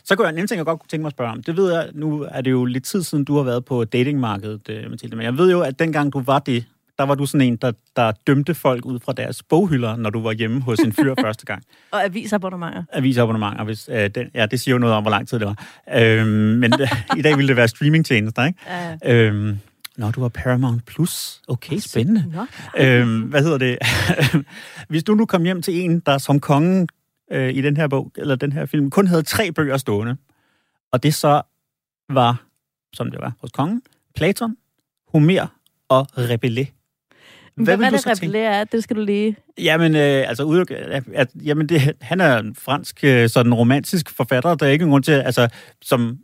[0.04, 1.42] Så kunne jeg en anden ting, jeg godt kunne tænke mig at spørge om.
[1.42, 4.68] Det ved jeg, nu er det jo lidt tid siden, du har været på datingmarkedet,
[4.68, 5.16] øh, Mathilde.
[5.16, 6.64] Men jeg ved jo, at dengang du var det,
[6.98, 10.22] der var du sådan en, der, der dømte folk ud fra deres boghylder, når du
[10.22, 11.62] var hjemme hos en fyr første gang.
[11.90, 12.84] Og avisabonnementer.
[12.92, 15.66] Avisabonnementer, hvis, øh, den, ja, det siger jo noget om, hvor lang tid det var.
[15.94, 16.72] Øhm, men
[17.18, 18.58] i dag ville det være streamingtjenester, ikke?
[19.04, 19.14] Ja.
[19.14, 19.58] Øhm,
[19.96, 21.40] Nå, du har Paramount Plus.
[21.48, 22.24] Okay, spændende.
[22.32, 22.46] Nå.
[22.82, 23.78] øhm, hvad hedder det?
[24.88, 26.88] Hvis du nu kom hjem til en, der som kongen
[27.30, 30.16] øh, i den her bog, eller den her film, kun havde tre bøger stående,
[30.92, 31.42] og det så
[32.10, 32.42] var,
[32.92, 33.82] som det var hos kongen,
[34.14, 34.56] Platon,
[35.12, 35.46] Homer
[35.88, 36.68] og Rabelais.
[37.54, 38.06] Hvad, hvad, du det?
[38.06, 39.36] Rabelais er, det skal du lige...
[39.58, 40.64] Jamen, øh, altså, ude,
[41.14, 44.92] at, jamen det, han er en fransk, øh, sådan romantisk forfatter, der er ikke nogen
[44.92, 45.48] grund til, altså,
[45.82, 46.18] som,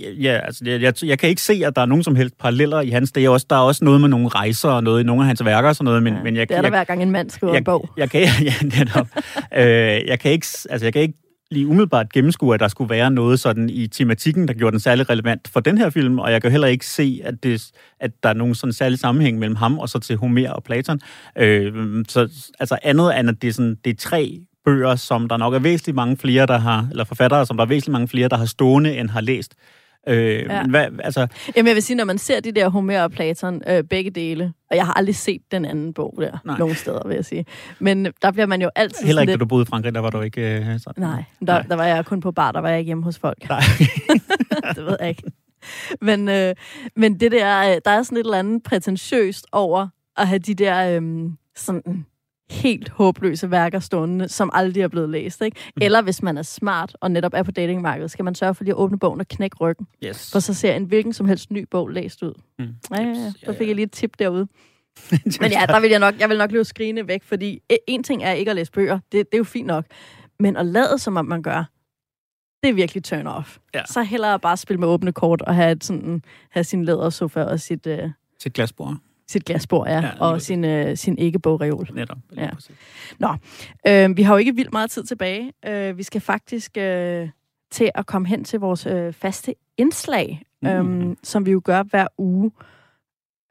[0.00, 2.80] ja, altså, jeg, jeg, jeg kan ikke se, at der er nogen som helst paralleller
[2.80, 5.06] i hans, det er også, der er også noget med nogle rejser og noget i
[5.06, 6.70] nogle af hans værker og sådan noget, men, Ja, men jeg, det er der jeg,
[6.70, 7.90] hver gang en mand skriver jeg, en bog.
[7.96, 9.06] Jeg kan, ja, netop.
[9.56, 11.18] øh, jeg kan ikke, altså, jeg kan ikke
[11.50, 15.10] lige umiddelbart gennemskue, at der skulle være noget sådan i tematikken, der gjorde den særlig
[15.10, 18.28] relevant for den her film, og jeg kan heller ikke se, at, det, at der
[18.28, 21.00] er nogen sådan særlig sammenhæng mellem ham og så til Homer og Platon.
[21.38, 25.36] Øh, så altså andet end, at det er, sådan, det er tre bøger, som der
[25.36, 28.28] nok er væsentligt mange flere, der har, eller forfattere, som der er væsentligt mange flere,
[28.28, 29.54] der har stående, end har læst.
[30.08, 30.66] Øh, Ja.
[30.66, 31.26] hvad, altså,
[31.56, 34.52] Jamen, jeg vil sige, når man ser de der Homer og Platon, øh, begge dele,
[34.70, 36.38] og jeg har aldrig set den anden bog der, Nej.
[36.44, 36.58] Nej.
[36.58, 37.46] nogen steder, vil jeg sige.
[37.78, 39.40] Men der bliver man jo altid heller ikke, da lidt...
[39.40, 41.02] du boede i Frankrig, der var du ikke øh, sådan.
[41.02, 43.48] Nej, der, der var jeg kun på bar, der var jeg ikke hjemme hos folk.
[43.48, 43.60] Nej.
[44.76, 45.22] det ved jeg ikke.
[46.00, 46.54] Men, øh,
[46.96, 50.54] men det der, øh, der er sådan et eller andet prætentiøst over at have de
[50.54, 52.06] der øh, sådan
[52.50, 55.42] helt håbløse værker stående, som aldrig er blevet læst.
[55.42, 55.56] Ikke?
[55.76, 55.82] Mm.
[55.82, 58.72] Eller hvis man er smart og netop er på datingmarkedet, skal man sørge for lige
[58.72, 59.86] at åbne bogen og knække ryggen.
[60.04, 60.32] Yes.
[60.32, 62.34] For så ser en hvilken som helst ny bog læst ud.
[62.58, 62.64] Mm.
[62.90, 63.32] Ja, ja, ja.
[63.44, 64.48] Så fik jeg lige et tip derude.
[65.40, 68.02] Men ja, der vil jeg nok, jeg vil nok løbe skrigende væk, fordi e- en
[68.02, 69.84] ting er ikke at læse bøger, det, det er jo fint nok.
[70.40, 71.64] Men at lade som om man gør,
[72.62, 73.58] det er virkelig turn off.
[73.74, 73.82] Ja.
[73.86, 77.60] Så hellere bare spille med åbne kort og have, et sådan, have sin lædersofa og
[77.60, 78.10] sit, øh,
[78.46, 78.96] et glasbord.
[79.28, 80.46] Sit glasbord, ja, Ja, og præcis.
[80.46, 81.88] sin, øh, sin ikke-bogreol.
[81.94, 82.18] Netop.
[82.36, 82.54] Ja.
[82.54, 82.76] præcis.
[83.86, 85.52] Øh, vi har jo ikke vildt meget tid tilbage.
[85.66, 87.28] Øh, vi skal faktisk øh,
[87.70, 90.68] til at komme hen til vores øh, faste indslag, Mm.
[90.70, 92.50] øhm, som vi jo gør hver uge.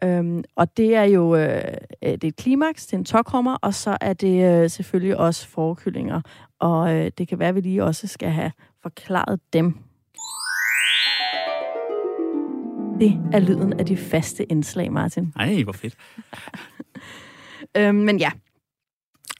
[0.03, 1.63] Øhm, og det er jo øh,
[2.03, 5.17] øh, det er et klimaks, det er en tokhummer, og så er det øh, selvfølgelig
[5.17, 6.21] også forkyllinger.
[6.59, 8.51] Og øh, det kan være, at vi lige også skal have
[8.81, 9.77] forklaret dem.
[12.99, 15.33] Det er lyden af de faste indslag, Martin.
[15.35, 15.95] Ej, hvor fedt.
[17.77, 18.31] Øhm, men ja.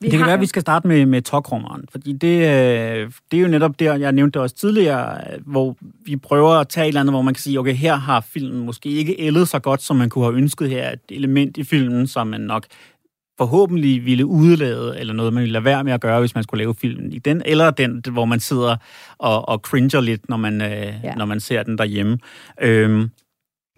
[0.01, 3.37] Vi det kan være, at vi skal starte med, med tokrummeren, fordi det, øh, det
[3.37, 5.75] er jo netop der, jeg nævnte det også tidligere, hvor
[6.05, 8.65] vi prøver at tage et eller andet, hvor man kan sige, okay, her har filmen
[8.65, 10.91] måske ikke ældet så godt, som man kunne have ønsket her.
[10.91, 12.65] Et element i filmen, som man nok
[13.37, 16.63] forhåbentlig ville udelade, eller noget, man ville lade være med at gøre, hvis man skulle
[16.63, 18.77] lave filmen i den, eller den, hvor man sidder
[19.17, 21.15] og, og cringer lidt, når man, øh, ja.
[21.15, 22.17] når man ser den derhjemme.
[22.61, 23.09] Øhm,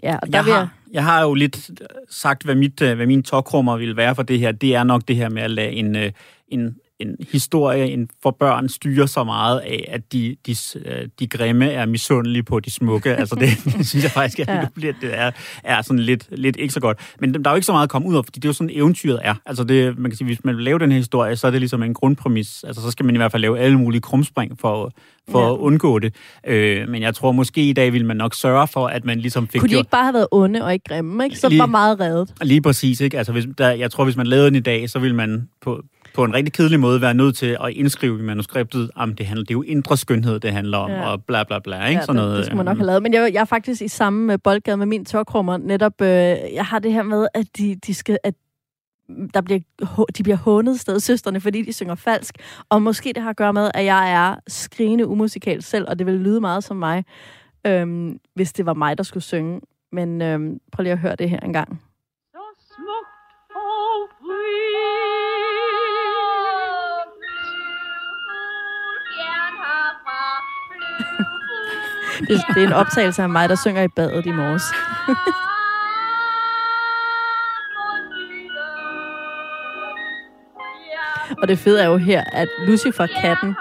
[0.05, 0.59] Ja, og der jeg, vil jeg...
[0.59, 1.69] har, jeg har jo lidt
[2.09, 4.51] sagt, hvad, mit, øh, hvad min tokrummer vil være for det her.
[4.51, 6.11] Det er nok det her med at lade en, øh,
[6.47, 11.27] en, en historie en for børn styre så meget af, at de, de, øh, de
[11.27, 13.15] grimme er misundelige på de smukke.
[13.21, 15.31] altså det, det synes jeg faktisk, at det, bliver, det er,
[15.63, 16.97] er sådan lidt, lidt ikke så godt.
[17.19, 18.53] Men der er jo ikke så meget at komme ud af, fordi det er jo
[18.53, 19.35] sådan eventyret er.
[19.45, 21.59] Altså det, man kan sige, hvis man vil lave den her historie, så er det
[21.61, 22.63] ligesom en grundpræmis.
[22.63, 24.91] Altså så skal man i hvert fald lave alle mulige krumspring for,
[25.29, 25.53] for Ja.
[25.53, 26.15] at undgå det.
[26.47, 29.47] Øh, men jeg tror måske i dag vil man nok sørge for, at man ligesom
[29.47, 29.79] fik Kunne de gjort...
[29.81, 31.39] ikke bare have været onde og ikke grimme, ikke?
[31.39, 32.33] Så Lige- var meget reddet.
[32.41, 33.17] Lige præcis, ikke?
[33.17, 35.83] Altså, hvis, der, jeg tror, hvis man lavede den i dag, så ville man på,
[36.15, 39.43] på en rigtig kedelig måde være nødt til at indskrive i manuskriptet, om det handler,
[39.43, 41.11] det er jo indre skønhed, det handler om, Ja.
[41.11, 41.99] og bla bla bla, ikke?
[41.99, 43.03] Ja, Sådan det, noget, det skulle man nok øhm, have lavet.
[43.03, 45.57] Men jeg, jeg er faktisk i samme øh, boldgade med min tørkrummer.
[45.57, 46.07] Netop, øh,
[46.53, 48.17] jeg har det her med, at de, de skal...
[48.23, 48.33] At
[49.33, 49.59] der bliver,
[50.17, 52.35] de bliver hånet stedsøsterne, fordi de synger falsk.
[52.69, 56.07] Og måske det har at gøre med, at jeg er skrigende umusikal selv, og det
[56.07, 57.05] vil lyde meget som mig,
[57.67, 59.61] øhm, hvis det var mig, der skulle synge.
[59.91, 61.81] Men øhm, prøv lige at høre det her en gang.
[62.31, 62.39] Så
[62.75, 64.09] smukt og
[72.19, 74.63] Det, det er en optagelse af mig, der synger i badet i morges.
[81.41, 83.55] Og det fede er jo her, at Lucifer, katten,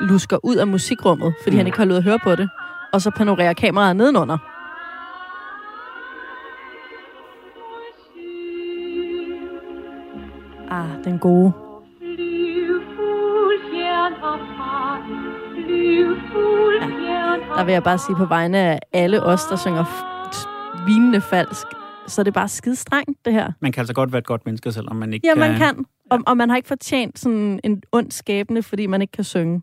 [0.00, 1.56] lusker ud af musikrummet, fordi mm.
[1.56, 2.50] han ikke har lov at høre på det.
[2.92, 4.38] Og så panorerer kameraet nedenunder.
[10.70, 11.69] Ah, den gode.
[17.60, 19.84] Der vil jeg bare sige på vegne af alle os, der synger
[20.86, 21.66] vinende falsk,
[22.06, 23.52] så er det bare skide strengt, det her.
[23.60, 25.84] Man kan altså godt være et godt menneske, selvom man ikke Ja, man kan.
[26.10, 29.62] Og, og man har ikke fortjent sådan en ond skæbne, fordi man ikke kan synge.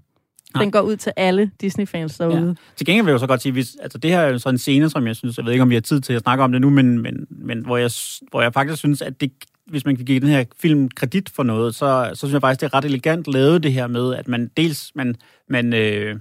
[0.53, 0.63] Nej.
[0.63, 2.47] Den går ud til alle Disney-fans derude.
[2.47, 2.53] Ja.
[2.75, 4.53] Til gengæld vil jeg jo så godt sige, hvis, altså det her er jo sådan
[4.53, 6.43] en scene, som jeg synes, jeg ved ikke, om vi har tid til at snakke
[6.43, 7.91] om det nu, men, men, men hvor, jeg,
[8.29, 9.31] hvor jeg faktisk synes, at det,
[9.67, 12.61] hvis man kan give den her film kredit for noget, så, så synes jeg faktisk,
[12.61, 15.15] det er ret elegant lavet det her med, at man dels, man,
[15.49, 16.15] man, øh,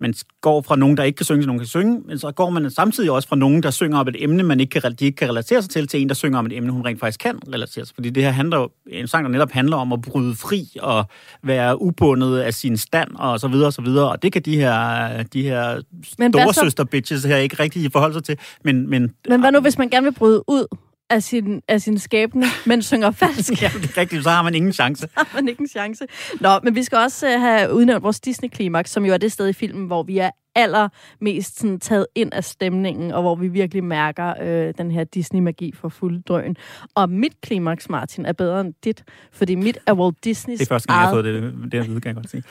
[0.00, 2.30] man går fra nogen, der ikke kan synge, til nogen der kan synge, men så
[2.30, 5.04] går man samtidig også fra nogen, der synger om et emne, man ikke kan, de
[5.04, 7.20] ikke kan relatere sig til, til en, der synger om et emne, hun rent faktisk
[7.20, 7.94] kan relatere sig.
[7.94, 11.04] Fordi det her handler en sang, der netop handler om at bryde fri og
[11.42, 14.10] være ubundet af sin stand og så videre og så videre.
[14.10, 15.80] Og det kan de her, de her
[16.12, 18.38] store søster bitches her ikke rigtig forholde sig til.
[18.64, 20.66] Men, men, Men hvad nu, hvis man gerne vil bryde ud
[21.10, 23.52] af sin, af sin skæbne, men synger falsk?
[23.62, 25.08] Ja, det er rigtigt, så har man ingen chance.
[25.16, 26.06] har man ikke en chance.
[26.40, 29.48] Nå, men vi skal også uh, have udnævnt vores Disney-klimaks, som jo er det sted
[29.48, 33.84] i filmen, hvor vi er allermest sådan, taget ind af stemningen, og hvor vi virkelig
[33.84, 36.56] mærker øh, den her Disney-magi for fuld drøn.
[36.94, 40.74] Og mit klimaks, Martin, er bedre end dit, fordi mit er Walt Disneys Det er
[40.74, 42.42] første gang, jeg har eget- fået det, det vide, kan jeg godt sige.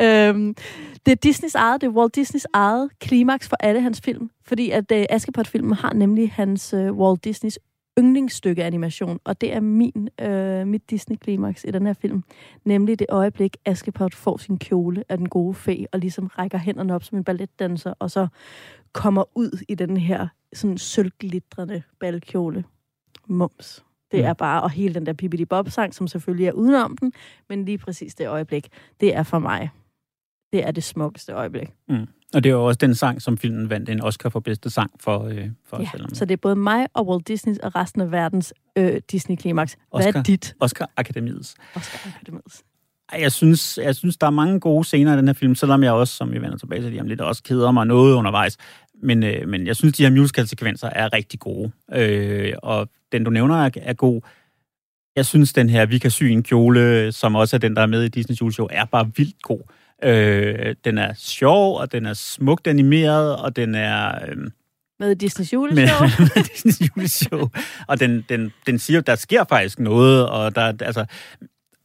[0.06, 0.54] øhm,
[1.06, 4.30] det er Disneys eget, det er Walt Disneys eget klimaks for alle hans film.
[4.46, 7.58] Fordi at øh, Askepot-filmen har nemlig hans øh, Walt Disneys
[8.00, 12.24] yndlingsstykke animation, og det er min øh, mit Disney-klimaks i den her film.
[12.64, 16.94] Nemlig det øjeblik, Askepot får sin kjole af den gode fe, og ligesom rækker hænderne
[16.94, 18.26] op som en balletdanser, og så
[18.92, 22.64] kommer ud i den her sådan sølvglitrende balkjole.
[23.26, 23.84] Mums.
[24.10, 24.24] Det Mm.
[24.26, 27.12] er bare, og hele den der Bibbidi Bob-sang, som selvfølgelig er udenom den,
[27.48, 28.68] men lige præcis det øjeblik,
[29.00, 29.70] det er for mig.
[30.52, 31.68] Det er det smukkeste øjeblik.
[32.34, 34.90] Og det er jo også den sang, som filmen vandt en Oscar for bedste sang
[35.00, 36.14] for, øh, for os Ja, selv.
[36.14, 39.76] så det er både mig og Walt Disney og resten af verdens øh, Disney-klimaks.
[39.96, 40.18] Hvad Oscar.
[40.18, 41.54] er dit Oscar Akademiets.
[41.74, 42.62] Oscar Akademiets?
[43.18, 45.92] Jeg synes, jeg synes, der er mange gode scener i den her film, selvom jeg
[45.92, 48.56] også, som vi vender tilbage til lige om lidt, også keder mig noget undervejs.
[49.02, 51.72] Men, øh, men jeg synes, de her musical-sekvenser er rigtig gode.
[51.94, 54.20] Øh, og den, du nævner, er, er god.
[55.16, 57.86] Jeg synes, den her Vi kan sy en kjole, som også er den, der er
[57.86, 59.60] med i Disney's juleshow, er bare vildt god.
[60.02, 64.14] Øh, den er sjov, og den er smukt animeret, og den er...
[64.28, 64.36] Øh,
[64.98, 66.08] Med Disneys med, juleshow?
[66.34, 67.48] med Disney's juleshow.
[67.86, 71.04] Og den, den, den siger, der sker faktisk noget, og der, altså,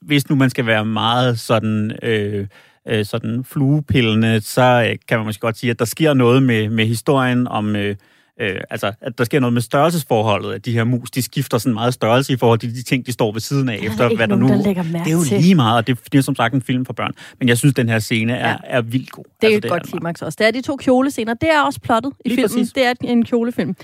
[0.02, 2.48] hvis nu man skal være meget sådan, øh,
[2.88, 6.70] øh, sådan fluepillende, så øh, kan man måske godt sige, at der sker noget med,
[6.70, 7.76] med historien om...
[7.76, 7.96] Øh,
[8.42, 11.74] Øh, altså, at der sker noget med størrelsesforholdet, at de her mus, de skifter sådan
[11.74, 14.16] meget størrelse i forhold til de ting, de står ved siden af, Der er efter
[14.16, 14.48] hvad der nu...
[14.48, 14.78] der det
[15.08, 17.12] er jo lige meget, og det, det er som sagt en film for børn.
[17.40, 18.56] Men jeg synes, den her scene er, Ja.
[18.64, 19.24] er vildt god.
[19.42, 20.36] Det er altså, et godt den klimaks også.
[20.40, 21.34] Det er de to kjolescener.
[21.34, 22.50] Det er også plottet i Lige filmen.
[22.50, 22.74] præcis.
[22.74, 23.76] Det er en kjolefilm.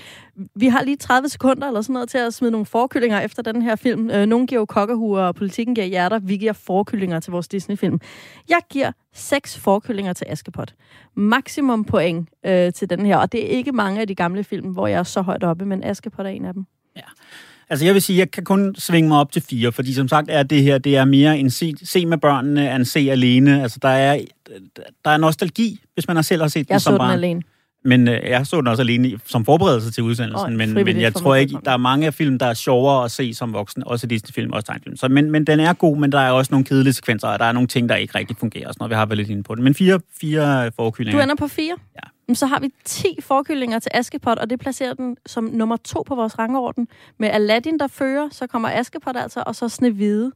[0.56, 3.62] Vi har lige 30 sekunder eller sådan noget til at smide nogle forkyllinger efter den
[3.62, 4.10] her film.
[4.10, 6.20] Øh, Nogle giver jo kokkehuer, og politikken giver hjerter.
[6.20, 8.00] Vi giver forkyllinger til vores Disney-film.
[8.50, 10.74] Jeg giver seks forkyllinger til Askepot.
[11.16, 13.18] Maksimum point øh, til den her.
[13.18, 15.66] Og det er ikke mange af de gamle film, hvor jeg er så højt oppe,
[15.66, 16.66] men Askepot er en af dem.
[17.70, 20.30] Altså jeg vil sige, jeg kan kun svinge mig op til fire, fordi som sagt
[20.30, 23.62] er det her, det er mere en se, se med børnene, end se alene.
[23.62, 24.20] Altså der er,
[25.06, 27.14] der er nostalgi, hvis man har selv har set den Jeg som så den barn.
[27.14, 27.42] alene.
[27.84, 31.14] Men øh, jeg så den også alene som forberedelse til udsendelsen, Og men, men jeg
[31.16, 34.08] tror ikke, der er mange af film, der er sjovere at se som voksen, også
[34.08, 34.98] Disney-film, også tegnefilm.
[34.98, 37.46] Så, men, men den er god, men der er også nogle kedelige sekvenser, og der
[37.46, 38.90] er nogle ting, der ikke rigtig fungerer, og sådan noget.
[38.90, 39.64] Vi har været lidt inde på det.
[39.64, 41.20] Men fire, fire forkyllinger.
[41.20, 41.76] Du ender på fire?
[41.96, 42.34] Ja.
[42.34, 46.16] Så har vi 10 forkyllinger til Askepot, og det placerer den som nummer to på
[46.16, 46.88] vores rangorden.
[47.20, 50.32] Med Aladdin, der fører, så kommer Askepot altså, og så Snevide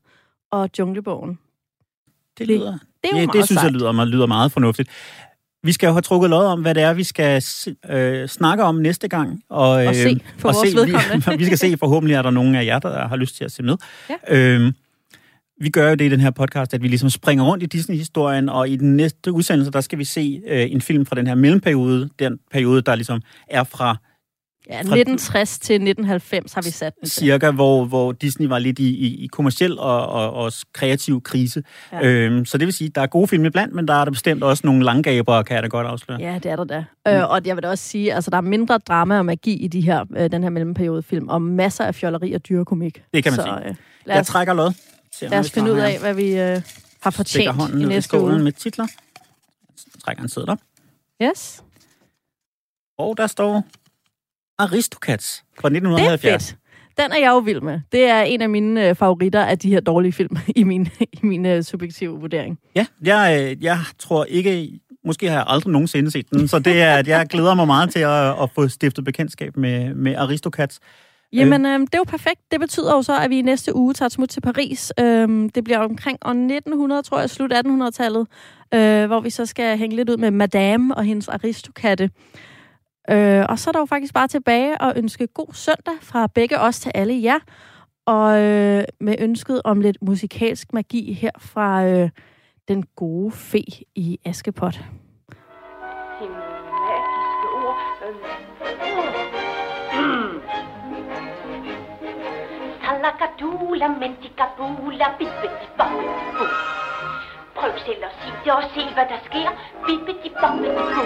[0.52, 1.40] og Junglebogen.
[2.38, 3.74] det lyder, Det meget det synes jeg sejt.
[3.74, 4.90] lyder, lyder meget fornuftigt.
[5.66, 7.44] Vi skal jo have trukket lod om, hvad det er, vi skal
[7.90, 9.42] øh, snakke om næste gang.
[9.50, 11.32] Og, Og se for vores se, vedkommende.
[11.32, 13.52] Vi, vi skal se, forhåbentlig er der nogen af jer, der har lyst til at
[13.52, 13.76] se med.
[14.10, 14.16] Ja.
[14.38, 14.74] Øhm,
[15.62, 18.50] vi gør jo det i den her podcast, at vi ligesom springer rundt i Disney-historien,
[18.50, 21.36] og i den næste udsendelse, der skal vi se øh, en film fra den her
[21.36, 23.98] mellemperiode, den periode, der ligesom er fra
[24.70, 28.90] Ja, 1960 til 1990 har vi sat den cirka, hvor, hvor Disney var lidt i,
[28.90, 31.64] i, i kommersiel og, og, og kreativ krise.
[31.92, 32.08] Ja.
[32.08, 34.12] Øhm, så det vil sige, at der er gode film iblandt, men der er der
[34.12, 36.20] bestemt også nogle langgaber, kan jeg da godt afsløre.
[36.22, 36.86] Ja, det er der da.
[37.08, 39.68] Øh, og jeg vil da også sige, altså der er mindre drama og magi i
[39.68, 43.04] de her, øh, den her mellemperiodefilm, og masser af fjolleri og dyrekomik.
[43.14, 43.70] Det kan man så, sige.
[43.70, 44.72] Øh, lad Jeg os, trækker lod.
[45.12, 46.62] Se, om lad os finde ud af, hvad vi øh,
[47.02, 48.40] har fortjent hånden i næste uge.
[48.40, 48.88] med titler.
[49.76, 50.60] Så trækker en op.
[51.22, 51.64] Yes,
[52.98, 53.64] Og der står
[54.60, 56.48] Aristocats fra det er 1970.
[56.48, 56.60] fedt.
[56.98, 57.80] Den er jeg jo vild med.
[57.92, 61.20] Det er en af mine øh, favoritter af de her dårlige film i min, i
[61.24, 62.60] min øh, subjektive vurdering.
[62.76, 64.80] Ja, jeg, øh, jeg tror ikke...
[65.06, 67.90] Måske har jeg aldrig nogensinde set den, så det er, at jeg glæder mig meget
[67.90, 70.80] til at, at få stiftet bekendtskab med, med Aristocats.
[71.34, 72.40] Jamen, øh, det er jo perfekt.
[72.52, 74.94] Det betyder jo så, at vi i næste uge tager smut til Paris.
[75.00, 78.28] Øhm, det bliver omkring år 1900, tror jeg, slut 1800-tallet,
[78.74, 82.10] øh, hvor vi så skal hænge lidt ud med Madame og hendes Aristokatte.
[83.10, 86.60] Øh, og så er der jo faktisk bare tilbage at ønske god søndag fra begge
[86.60, 87.40] os til alle jer.
[88.06, 92.10] Og øh, med ønsket om lidt musikalsk magi her fra øh,
[92.68, 93.64] den gode fe
[93.96, 94.74] i Askepot.
[94.74, 94.82] Det
[97.52, 97.78] mentikabula, ord.
[103.06, 106.75] Salakadula, mentikabula, bibbidi bobbidi boo.
[107.66, 109.50] Prøv selv at sige det og se, hvad der sker.
[109.86, 111.06] Bibbidi bobbidi boo.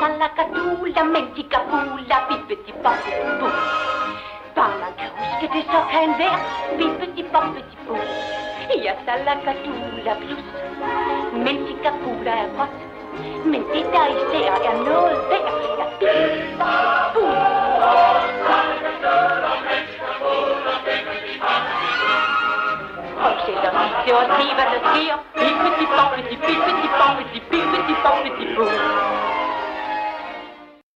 [0.00, 3.50] Salakadula, mentikabula, bibbidi bobbidi boo.
[4.56, 6.36] Bare man kan huske det, så kan hver
[6.78, 8.04] bibbidi bobbidi boo.
[8.84, 10.44] Ja, salakadula plus.
[11.44, 12.74] Mentikabula er godt.
[13.50, 17.30] Men det der især er noget værd, er bibbidi bobbidi boo.
[18.46, 19.73] Prøv
[24.06, 25.14] selv at sige det og se, hvad der sker.
[25.40, 27.94] Bibbidi bobbidi, bibbidi